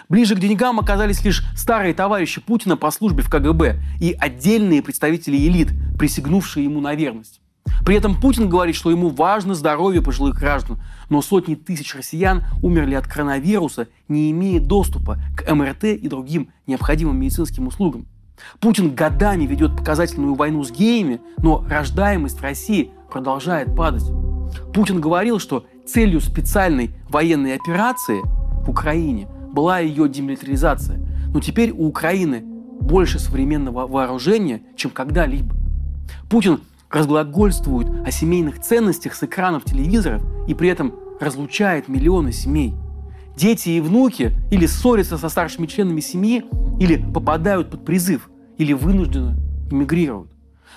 Ближе 0.10 0.36
к 0.36 0.40
деньгам 0.40 0.80
оказались 0.80 1.24
лишь 1.24 1.44
старые 1.56 1.94
товарищи 1.94 2.42
Путина 2.42 2.78
по 2.78 2.92
службе 2.92 3.24
в 3.24 3.30
КГБ 3.30 3.80
и 4.02 4.16
отдельные 4.20 4.82
представители 4.82 5.38
элит, 5.38 5.70
присягнувшие 5.98 6.66
ему 6.66 6.82
на 6.82 6.96
верность. 6.96 7.42
При 7.86 7.96
этом 7.96 8.20
Путин 8.20 8.50
говорит, 8.50 8.76
что 8.76 8.92
ему 8.92 9.10
важно 9.10 9.56
здоровье 9.56 10.02
пожилых 10.02 10.36
граждан, 10.36 10.82
но 11.10 11.22
сотни 11.22 11.56
тысяч 11.56 11.96
россиян 11.96 12.44
умерли 12.62 12.96
от 12.96 13.08
коронавируса, 13.08 13.88
не 14.08 14.32
имея 14.32 14.60
доступа 14.60 15.20
к 15.36 15.52
МРТ 15.54 15.86
и 15.86 16.08
другим 16.08 16.52
необходимым 16.68 17.20
медицинским 17.20 17.68
услугам. 17.68 18.08
Путин 18.60 18.96
годами 18.96 19.46
ведет 19.46 19.76
показательную 19.76 20.36
войну 20.36 20.64
с 20.64 20.72
геями, 20.72 21.20
но 21.38 21.66
рождаемость 21.68 22.40
в 22.40 22.44
России 22.44 22.92
продолжает 23.12 23.76
падать. 23.76 24.10
Путин 24.74 25.02
говорил, 25.02 25.40
что 25.40 25.66
целью 25.86 26.22
специальной 26.22 26.92
военной 27.10 27.56
операции 27.56 28.22
в 28.66 28.70
Украине 28.70 29.28
была 29.52 29.80
ее 29.80 30.08
демилитаризация. 30.08 31.00
Но 31.34 31.40
теперь 31.40 31.72
у 31.72 31.88
Украины 31.88 32.44
больше 32.80 33.20
современного 33.20 33.88
вооружения, 33.88 34.62
чем 34.76 34.92
когда-либо. 34.92 35.56
Путин 36.30 36.62
разглагольствует 36.90 37.88
о 38.06 38.12
семейных 38.12 38.60
ценностях 38.62 39.16
с 39.16 39.24
экранов 39.24 39.66
телевизоров 39.66 40.24
и 40.48 40.54
при 40.54 40.70
этом 40.70 40.96
разлучает 41.20 41.88
миллионы 41.88 42.32
семей. 42.32 42.74
Дети 43.36 43.70
и 43.70 43.82
внуки 43.82 44.34
или 44.52 44.66
ссорятся 44.66 45.18
со 45.18 45.30
старшими 45.30 45.68
членами 45.68 46.00
семьи, 46.02 46.44
или 46.80 46.98
попадают 46.98 47.70
под 47.70 47.86
призыв, 47.86 48.30
или 48.58 48.74
вынужденно 48.74 49.38
эмигрируют. 49.72 50.32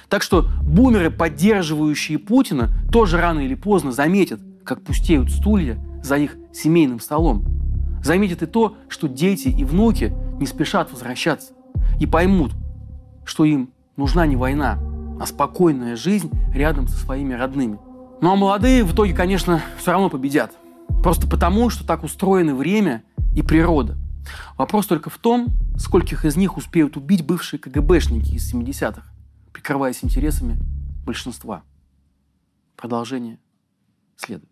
Так 0.08 0.22
что 0.22 0.46
бумеры, 0.62 1.10
поддерживающие 1.10 2.18
Путина, 2.18 2.70
тоже 2.92 3.16
рано 3.16 3.40
или 3.40 3.54
поздно 3.54 3.92
заметят, 3.92 4.40
как 4.64 4.82
пустеют 4.82 5.30
стулья 5.30 5.78
за 6.02 6.16
их 6.18 6.36
семейным 6.52 7.00
столом. 7.00 7.44
Заметят 8.04 8.42
и 8.42 8.46
то, 8.46 8.76
что 8.88 9.08
дети 9.08 9.48
и 9.48 9.64
внуки 9.64 10.14
не 10.38 10.46
спешат 10.46 10.90
возвращаться. 10.92 11.52
И 11.98 12.06
поймут, 12.06 12.52
что 13.24 13.44
им 13.44 13.70
нужна 13.96 14.26
не 14.26 14.36
война, 14.36 14.78
а 15.22 15.26
спокойная 15.26 15.94
жизнь 15.94 16.32
рядом 16.52 16.88
со 16.88 16.96
своими 16.96 17.32
родными. 17.34 17.78
Ну 18.20 18.32
а 18.32 18.34
молодые 18.34 18.82
в 18.82 18.92
итоге, 18.92 19.14
конечно, 19.14 19.62
все 19.78 19.92
равно 19.92 20.10
победят. 20.10 20.50
Просто 21.00 21.28
потому, 21.28 21.70
что 21.70 21.86
так 21.86 22.02
устроены 22.02 22.56
время 22.56 23.04
и 23.32 23.42
природа. 23.42 23.96
Вопрос 24.58 24.88
только 24.88 25.10
в 25.10 25.18
том, 25.18 25.46
скольких 25.78 26.24
из 26.24 26.34
них 26.34 26.56
успеют 26.56 26.96
убить 26.96 27.24
бывшие 27.24 27.60
КГБшники 27.60 28.34
из 28.34 28.52
70-х, 28.52 29.02
прикрываясь 29.52 30.02
интересами 30.02 30.58
большинства. 31.06 31.62
Продолжение 32.76 33.38
следует. 34.16 34.51